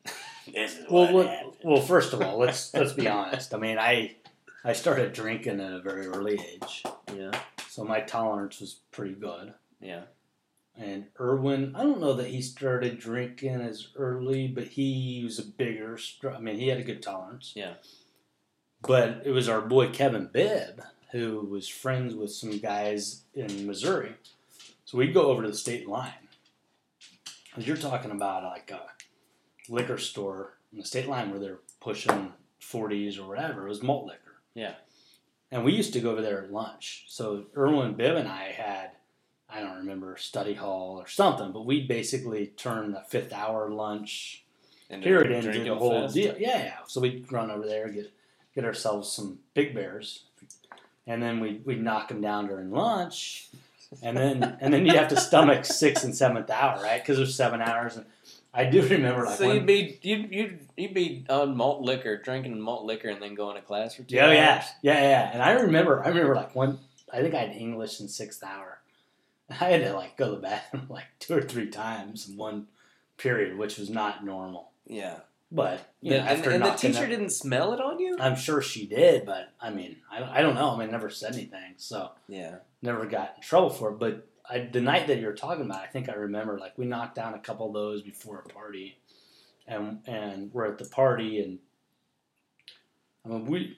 [0.52, 3.54] This is Well, what, well, first of all, let's let's be honest.
[3.54, 4.16] I mean, I
[4.64, 6.82] I started drinking at a very early age,
[7.14, 7.30] Yeah,
[7.68, 9.54] so my tolerance was pretty good.
[9.80, 10.02] yeah.
[10.80, 15.44] And Irwin, I don't know that he started drinking as early, but he was a
[15.44, 15.98] bigger.
[16.24, 17.52] I mean, he had a good tolerance.
[17.54, 17.74] Yeah.
[18.80, 20.80] But it was our boy Kevin Bibb
[21.12, 24.14] who was friends with some guys in Missouri,
[24.84, 26.28] so we'd go over to the state line.
[27.52, 28.92] 'Cause you're talking about like a
[29.68, 33.66] liquor store in the state line where they're pushing 40s or whatever.
[33.66, 34.40] It was malt liquor.
[34.54, 34.76] Yeah.
[35.50, 37.06] And we used to go over there at lunch.
[37.08, 38.92] So Irwin Bibb and I had,
[39.52, 44.44] I don't remember, study hall or something, but we basically turned the fifth hour lunch
[44.88, 46.36] And period into the whole deal.
[46.38, 46.74] Yeah, yeah.
[46.86, 48.12] So we'd run over there, get
[48.54, 50.24] get ourselves some big bears,
[51.06, 53.48] and then we we'd knock them down during lunch,
[54.02, 57.02] and then and then you'd have to stomach sixth and seventh hour, right?
[57.02, 58.06] Because there's seven hours, and
[58.52, 62.60] I do remember like so you'd be you'd, you'd you'd be on malt liquor, drinking
[62.60, 64.64] malt liquor, and then going to class for two oh, yeah, hours.
[64.82, 65.30] yeah, yeah, yeah.
[65.32, 66.78] And I remember, I remember like one.
[67.12, 68.79] I think I had English in sixth hour.
[69.60, 72.66] I had to like go to the bathroom like two or three times in one
[73.16, 74.70] period, which was not normal.
[74.86, 75.20] Yeah.
[75.52, 78.16] But you know, and and the teacher up- didn't smell it on you.
[78.20, 80.70] I'm sure she did, but I mean, I, I don't know.
[80.70, 82.56] I mean, I never said anything, so Yeah.
[82.82, 83.98] never got in trouble for it.
[83.98, 87.16] But I, the night that you're talking about, I think I remember like we knocked
[87.16, 88.98] down a couple of those before a party,
[89.66, 91.58] and and we're at the party, and
[93.24, 93.76] I mean we,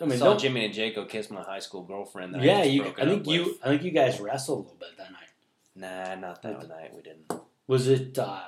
[0.00, 2.34] I mean, saw don't- Jimmy and Jaco kiss my high school girlfriend.
[2.34, 2.82] That I yeah, just you.
[2.98, 3.36] I think with.
[3.36, 3.58] you.
[3.62, 5.20] I think you guys wrestled a little bit that night.
[5.76, 6.92] Nah, not that night.
[6.94, 7.32] We didn't.
[7.66, 8.18] Was it?
[8.18, 8.42] uh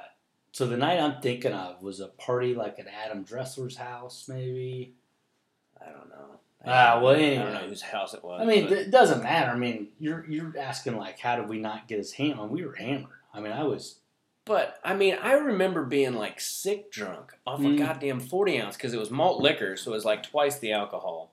[0.53, 4.95] So the night I'm thinking of was a party like at Adam Dressler's house, maybe.
[5.81, 6.41] I don't know.
[6.65, 7.37] Ah, well, anyway.
[7.39, 8.41] I don't know whose house it was.
[8.43, 9.53] I mean, it doesn't matter.
[9.53, 12.51] I mean, you're you're asking like, how did we not get his hand on?
[12.51, 13.13] We were hammered.
[13.33, 14.01] I mean, I was.
[14.45, 17.79] But I mean, I remember being like sick drunk off a Mm.
[17.79, 21.33] goddamn forty ounce because it was malt liquor, so it was like twice the alcohol,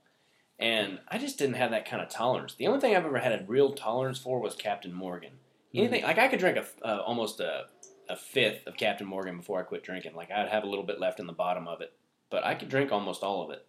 [0.60, 2.56] and I just didn't have that kind of tolerance.
[2.56, 5.34] The only thing I've ever had a real tolerance for was Captain Morgan.
[5.74, 7.66] Anything like I could drink a uh, almost a
[8.10, 10.16] a fifth of Captain Morgan before I quit drinking.
[10.16, 11.94] Like I'd have a little bit left in the bottom of it,
[12.30, 13.66] but I could drink almost all of it.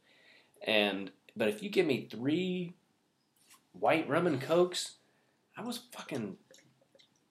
[0.66, 2.74] And but if you give me three
[3.72, 4.96] white rum and cokes,
[5.56, 6.36] I was fucking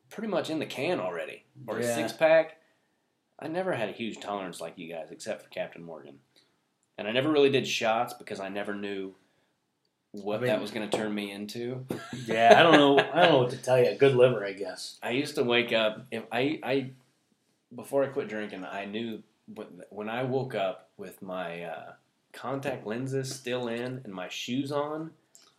[0.09, 2.57] pretty much in the can already, or a six pack.
[3.39, 6.19] I never had a huge tolerance like you guys, except for Captain Morgan,
[6.97, 9.15] and I never really did shots because I never knew
[10.13, 11.85] what I mean- that was going to turn me into.
[12.25, 12.97] Yeah, I don't know.
[13.13, 13.89] I don't know what to tell you.
[13.89, 14.97] A Good liver, I guess.
[15.03, 16.91] I used to wake up if I I
[17.75, 19.23] before I quit drinking, I knew
[19.89, 21.93] when, I woke up with my uh,
[22.31, 25.09] contact lenses still in and my shoes on,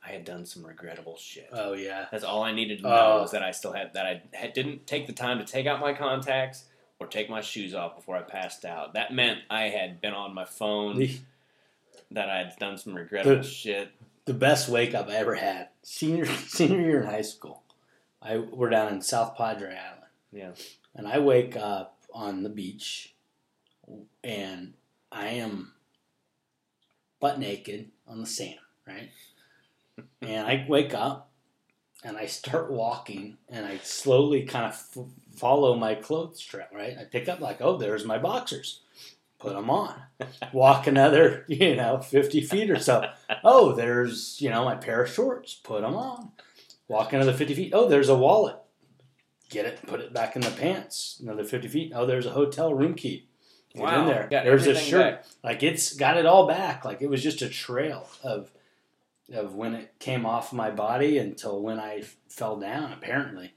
[0.07, 1.49] I had done some regrettable shit.
[1.53, 2.07] Oh yeah.
[2.13, 3.21] That's all I needed to know Oh.
[3.23, 5.81] was that I still had that I had, didn't take the time to take out
[5.81, 6.65] my contacts
[7.01, 8.95] or take my shoes off before I passed out.
[8.95, 11.09] That meant I had been on my phone,
[12.13, 13.91] that I had done some regrettable The- shit.
[14.25, 17.63] The best wake up I ever had senior senior year in high school.
[18.23, 20.11] I we're down in South Padre Island.
[20.33, 20.53] Yeah.
[20.95, 23.15] And I wake up on the beach,
[24.23, 24.75] and
[25.11, 25.73] I am
[27.21, 29.11] butt naked on the sand, right?
[30.23, 31.31] and I wake up,
[32.05, 36.97] and I start walking, and I slowly kind of f- follow my clothes trail, right?
[36.99, 38.81] I pick up like, oh, there's my boxers.
[39.45, 39.95] Put them on.
[40.55, 43.11] Walk another, you know, 50 feet or so.
[43.45, 45.53] Oh, there's, you know, my pair of shorts.
[45.55, 46.33] Put them on.
[46.89, 47.73] Walk another 50 feet.
[47.75, 48.57] Oh, there's a wallet.
[49.51, 51.21] Get it, put it back in the pants.
[51.23, 51.93] Another 50 feet.
[51.95, 53.29] Oh, there's a hotel room key.
[53.75, 54.01] Get wow.
[54.01, 54.29] in there.
[54.31, 55.17] There's a shirt.
[55.17, 55.27] back.
[55.43, 56.87] Like it's got it all back.
[56.87, 58.51] Like it was just a trail of
[59.33, 62.93] of when it came off my body until when I fell down.
[62.93, 63.53] Apparently,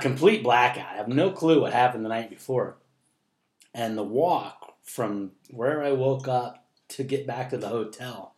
[0.00, 0.94] complete blackout.
[0.94, 2.78] I have no clue what happened the night before.
[3.72, 8.34] And the walk from where I woke up to get back to the hotel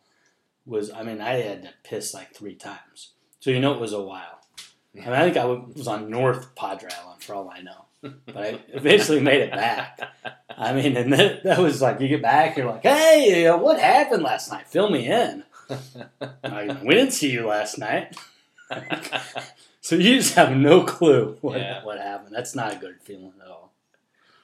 [0.65, 0.91] was.
[0.91, 3.13] I mean, I had to piss like three times.
[3.39, 4.39] So you know it was a while.
[4.95, 7.85] I mean, I think I was on North Padre Island for all I know,
[8.25, 9.99] but I eventually made it back.
[10.55, 14.21] I mean, and that, that was like you get back, you're like, "Hey, what happened
[14.23, 14.67] last night?
[14.67, 15.43] Fill me in."
[16.43, 18.15] I, we didn't see you last night,
[19.81, 21.83] so you just have no clue what Yeah.
[21.83, 22.35] what happened.
[22.35, 23.72] That's not a good feeling at all.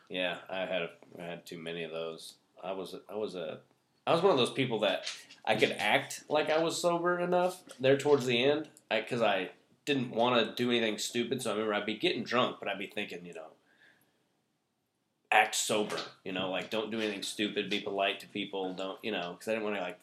[0.10, 0.90] Yeah, I had
[1.20, 2.34] I had too many of those.
[2.64, 3.60] I was I was a
[4.06, 5.06] I was one of those people that
[5.46, 9.52] I could act like I was sober enough there towards the end because I,
[9.90, 11.42] didn't want to do anything stupid.
[11.42, 13.48] So I remember I'd be getting drunk, but I'd be thinking, you know,
[15.32, 15.98] act sober.
[16.24, 17.70] You know, like don't do anything stupid.
[17.70, 18.74] Be polite to people.
[18.74, 19.32] Don't you know?
[19.34, 20.00] Because I didn't want to like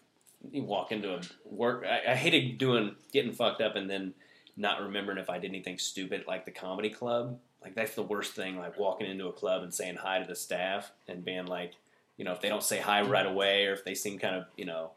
[0.54, 1.84] walk into a work.
[1.88, 4.14] I, I hated doing getting fucked up and then
[4.56, 7.38] not remembering if I did anything stupid, like the comedy club.
[7.62, 8.58] Like that's the worst thing.
[8.58, 11.72] Like walking into a club and saying hi to the staff and being like,
[12.16, 14.44] you know, if they don't say hi right away or if they seem kind of,
[14.56, 14.90] you know.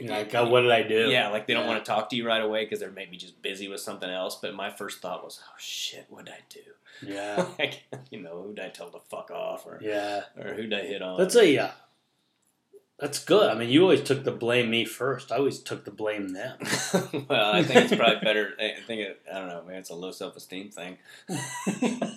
[0.00, 1.10] Like, oh, what did I do?
[1.10, 1.70] Yeah, like they don't Yeah.
[1.72, 4.36] want to talk to you right away because they're maybe just busy with something else.
[4.40, 6.60] But my first thought was, oh shit, what did I do?
[7.06, 10.22] Yeah, like, you know, who did I tell to fuck off, or yeah.
[10.38, 11.18] or who did I hit on?
[11.18, 11.70] That's a uh,
[13.02, 13.50] that's good.
[13.50, 15.32] I mean, you always took the blame me first.
[15.32, 16.56] I always took the blame them.
[17.28, 18.52] well, I think it's probably better.
[18.60, 19.64] I think it, I don't know.
[19.66, 20.98] Maybe it's a low self esteem thing.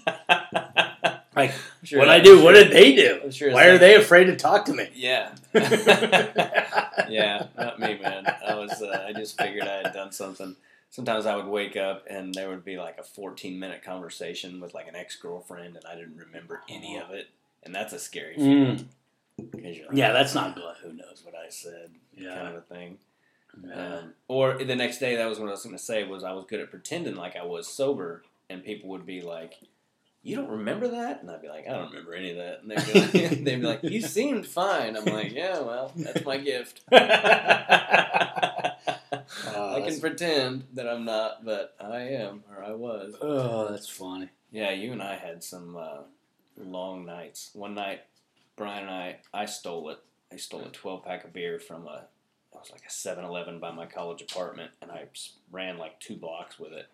[1.35, 1.51] Like,
[1.83, 2.41] sure what I do?
[2.41, 3.29] What did they do?
[3.29, 4.87] Sure Why are they afraid to talk to me?
[4.95, 5.35] Yeah.
[5.53, 8.25] yeah, not me, man.
[8.25, 8.81] I was.
[8.81, 10.55] Uh, I just figured I had done something.
[10.91, 14.73] Sometimes I would wake up and there would be like a 14 minute conversation with
[14.73, 17.27] like an ex girlfriend, and I didn't remember any of it,
[17.63, 18.77] and that's a scary feeling.
[18.77, 18.85] Mm.
[19.37, 20.75] 'Cause you're like, Yeah, that's not good.
[20.83, 21.91] Who knows what I said?
[22.17, 22.97] Kind of a thing.
[23.65, 23.97] yeah.
[23.97, 26.03] Um, or the next day, that was what I was going to say.
[26.03, 29.55] Was I was good at pretending like I was sober, and people would be like,
[30.23, 32.71] "You don't remember that?" And I'd be like, "I don't remember any of that." And
[32.71, 33.11] they'd be like,
[33.43, 36.81] they'd be like "You seemed fine." I'm like, "Yeah, well, that's my gift."
[39.47, 43.15] Oh, I can that's- pretend that I'm not, but I am, or I was.
[43.21, 44.29] Oh, that's funny.
[44.51, 46.01] Yeah, you and I had some uh,
[46.57, 47.49] long nights.
[47.53, 48.01] One night,
[48.55, 49.99] Brian and I, I stole it.
[50.31, 52.07] I stole a 12 pack of beer from a,
[52.53, 55.05] it was like a 7 Eleven by my college apartment, and I
[55.51, 56.87] ran like two blocks with it.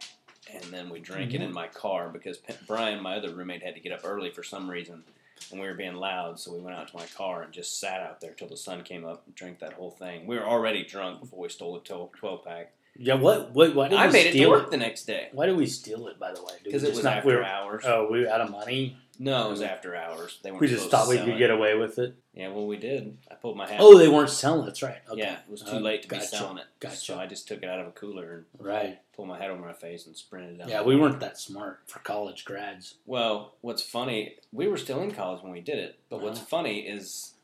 [0.52, 1.54] And then we drank it in mm-hmm.
[1.54, 4.70] my car because P- Brian, my other roommate, had to get up early for some
[4.70, 5.04] reason,
[5.52, 8.02] and we were being loud, so we went out to my car and just sat
[8.02, 10.26] out there till the sun came up and drank that whole thing.
[10.26, 12.74] We were already drunk before we stole the 12 pack.
[12.98, 13.16] Yeah.
[13.16, 13.54] What?
[13.54, 13.74] What?
[13.74, 15.66] Why did I we made it to steal work the next day Why did we
[15.66, 16.20] steal it?
[16.20, 17.84] By the way, because it was not- after we were- hours.
[17.86, 18.98] Oh, we were out of money.
[19.24, 20.40] No, it was after hours.
[20.42, 22.16] They weren't We just thought we could get away with it.
[22.34, 23.20] Yeah, well, we did.
[23.30, 23.78] I pulled my hat.
[23.80, 24.66] Oh, they weren't selling.
[24.66, 24.98] That's right.
[25.08, 25.20] Okay.
[25.22, 26.28] yeah, it was too Uh, late to be gotcha.
[26.28, 26.66] selling it.
[26.80, 26.96] Gotcha.
[26.96, 29.00] So I just took it out of a cooler and Right.
[29.14, 30.70] pulled my hat over my face and sprinted down.
[30.70, 32.96] Yeah, we weren't that smart for college grads.
[33.06, 36.00] Well, what's funny, we were still in college when we did it.
[36.10, 36.48] But what's Uh-huh.
[36.48, 37.36] funny is,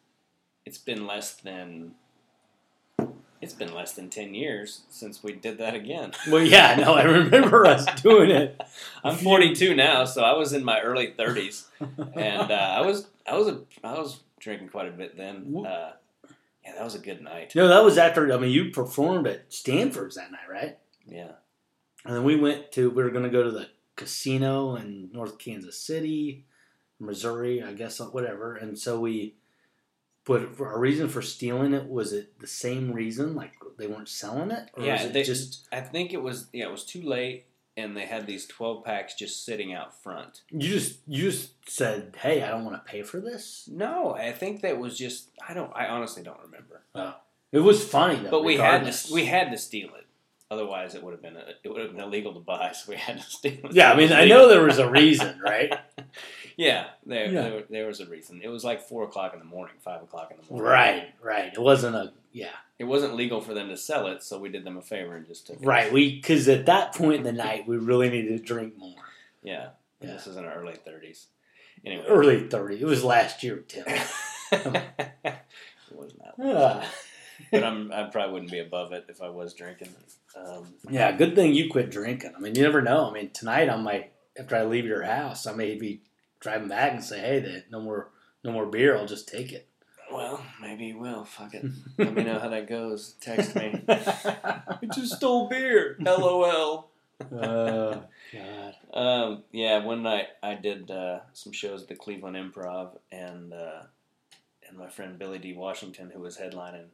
[0.65, 1.93] it's been less than.
[3.41, 6.11] It's been less than ten years since we did that again.
[6.27, 8.59] Well, yeah, no, I remember us doing it.
[9.03, 11.65] I'm 42 now, so I was in my early 30s,
[12.15, 15.55] and uh, I was I was a, I was drinking quite a bit then.
[15.65, 15.91] Uh,
[16.63, 17.53] yeah, that was a good night.
[17.55, 18.33] No, that was after.
[18.33, 20.77] I mean, you performed at Stanford's that night, right?
[21.07, 21.31] Yeah.
[22.05, 22.89] And then we went to.
[22.89, 26.45] We were going to go to the casino in North Kansas City,
[26.99, 28.55] Missouri, I guess, whatever.
[28.55, 29.35] And so we.
[30.27, 34.51] But our reason for stealing it was it the same reason, like they weren't selling
[34.51, 37.01] it, or Yeah, was it they- just I think it was yeah, it was too
[37.01, 37.45] late,
[37.77, 40.41] and they had these 12 packs just sitting out front.
[40.51, 44.31] you just you just said, "Hey, I don't want to pay for this." No, I
[44.33, 46.81] think that was just I don't I honestly don't remember.
[46.93, 47.15] Oh.
[47.53, 50.03] It was funny though, But we had to we had to steal it.
[50.49, 52.71] Otherwise, it would have been a, it would have been illegal to buy.
[52.73, 53.73] So we had to steal it.
[53.73, 55.73] Yeah, I mean, I know there was a reason, right?
[56.57, 57.41] Yeah, there, Yeah.
[57.49, 58.41] There, there was a reason.
[58.43, 60.69] It was like four o'clock in the morning, five o'clock in the morning.
[60.69, 61.53] right, right.
[61.53, 62.49] It wasn't a yeah.
[62.79, 65.25] It wasn't legal for them to sell it, so we did them a favor and
[65.25, 65.65] just took it.
[65.65, 68.95] Right, we because at that point in the night we really needed to drink more.
[69.43, 69.69] Yeah.
[70.01, 70.13] Yeah.
[70.13, 71.27] This is in our early thirties.
[71.85, 72.05] Anyway.
[72.07, 72.81] Early thirty.
[72.81, 73.85] It was last year, Tim.
[74.51, 74.83] it
[75.91, 76.33] wasn't that.
[76.43, 76.91] Ah.
[77.51, 79.89] But I'm, I probably wouldn't be above it if I was drinking.
[80.35, 82.33] Um, yeah, good thing you quit drinking.
[82.35, 83.09] I mean, you never know.
[83.09, 86.01] I mean, tonight I might after I leave your house, I may be
[86.39, 88.09] driving back and say, "Hey, the, no more,
[88.43, 88.97] no more beer.
[88.97, 89.67] I'll just take it."
[90.11, 91.25] well, maybe he will.
[91.25, 91.65] Fuck it.
[91.97, 93.15] Let me know how that goes.
[93.21, 93.83] Text me.
[93.89, 95.97] I just stole beer.
[95.99, 96.89] LOL.
[97.31, 98.75] oh God.
[98.93, 103.83] Um, yeah, one night I did uh, some shows at the Cleveland Improv, and uh,
[104.67, 105.53] and my friend Billy D.
[105.53, 106.87] Washington, who was headlining,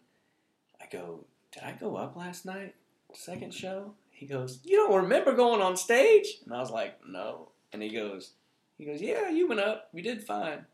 [0.81, 2.75] I go, "Did I go up last night?
[3.13, 7.49] Second show?" He goes, "You don't remember going on stage?" And I was like, "No."
[7.73, 8.33] And he goes,
[8.78, 9.89] "He goes, yeah, you went up.
[9.93, 10.65] You did fine."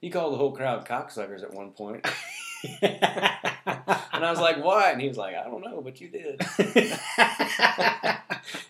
[0.00, 2.04] He called the whole crowd cocksuckers at one point,
[2.82, 3.04] and
[4.24, 6.40] I was like, "Why?" And he was like, "I don't know, but you did."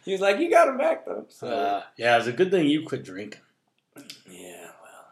[0.04, 2.66] He was like, "You got him back though." So Uh, yeah, it's a good thing
[2.68, 3.40] you quit drinking.
[4.28, 5.06] yeah, well,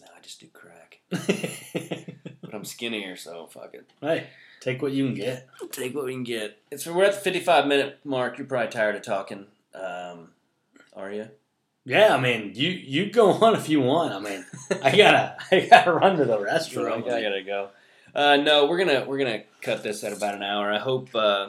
[0.00, 1.00] no, I just do crack.
[2.40, 3.90] But I'm skinnier, so fuck it.
[4.00, 4.28] hey,
[4.60, 5.48] take what you can get.
[5.70, 6.58] Take what we can get.
[6.70, 8.38] It's we're at the 55 minute mark.
[8.38, 9.46] You're probably tired of talking.
[9.74, 10.30] Um,
[10.94, 11.28] are you?
[11.88, 14.12] Yeah, I mean, you you go on if you want.
[14.12, 14.44] I mean,
[14.82, 17.04] I gotta I gotta run to the restroom.
[17.10, 17.70] I gotta go.
[18.14, 20.70] Uh, no, we're gonna we're gonna cut this at about an hour.
[20.70, 21.48] I hope uh,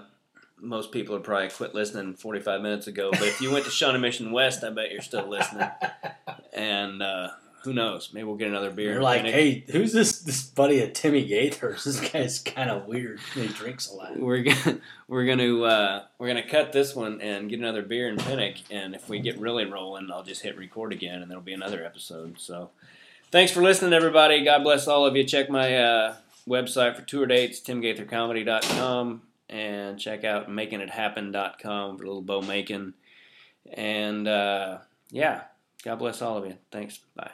[0.62, 3.12] most people are probably quit listening 45 minutes ago.
[3.12, 5.70] But if you went to Shawnee Mission West, I bet you're still listening.
[6.52, 7.30] And uh,
[7.64, 8.12] who knows?
[8.14, 8.94] Maybe we'll get another beer.
[8.94, 10.22] You're like, hey, who's this?
[10.22, 11.84] This buddy of Timmy Gaithers?
[11.90, 13.20] This guy's kind of weird.
[13.34, 14.18] He drinks a lot.
[14.18, 18.18] we're gonna we're gonna uh, we're gonna cut this one and get another beer in
[18.18, 21.54] Pinnock, and if we get really rolling, I'll just hit record again, and there'll be
[21.54, 22.40] another episode.
[22.40, 22.70] So,
[23.32, 24.44] thanks for listening, everybody.
[24.44, 25.24] God bless all of you.
[25.24, 26.16] Check my uh,
[26.48, 32.94] website for tour dates, timgaithercomedy.com, and check out makingithappen.com for a little bow making.
[33.74, 34.80] And uh,
[35.12, 35.42] yeah,
[35.84, 36.56] God bless all of you.
[36.72, 37.00] Thanks.
[37.16, 37.32] Bye.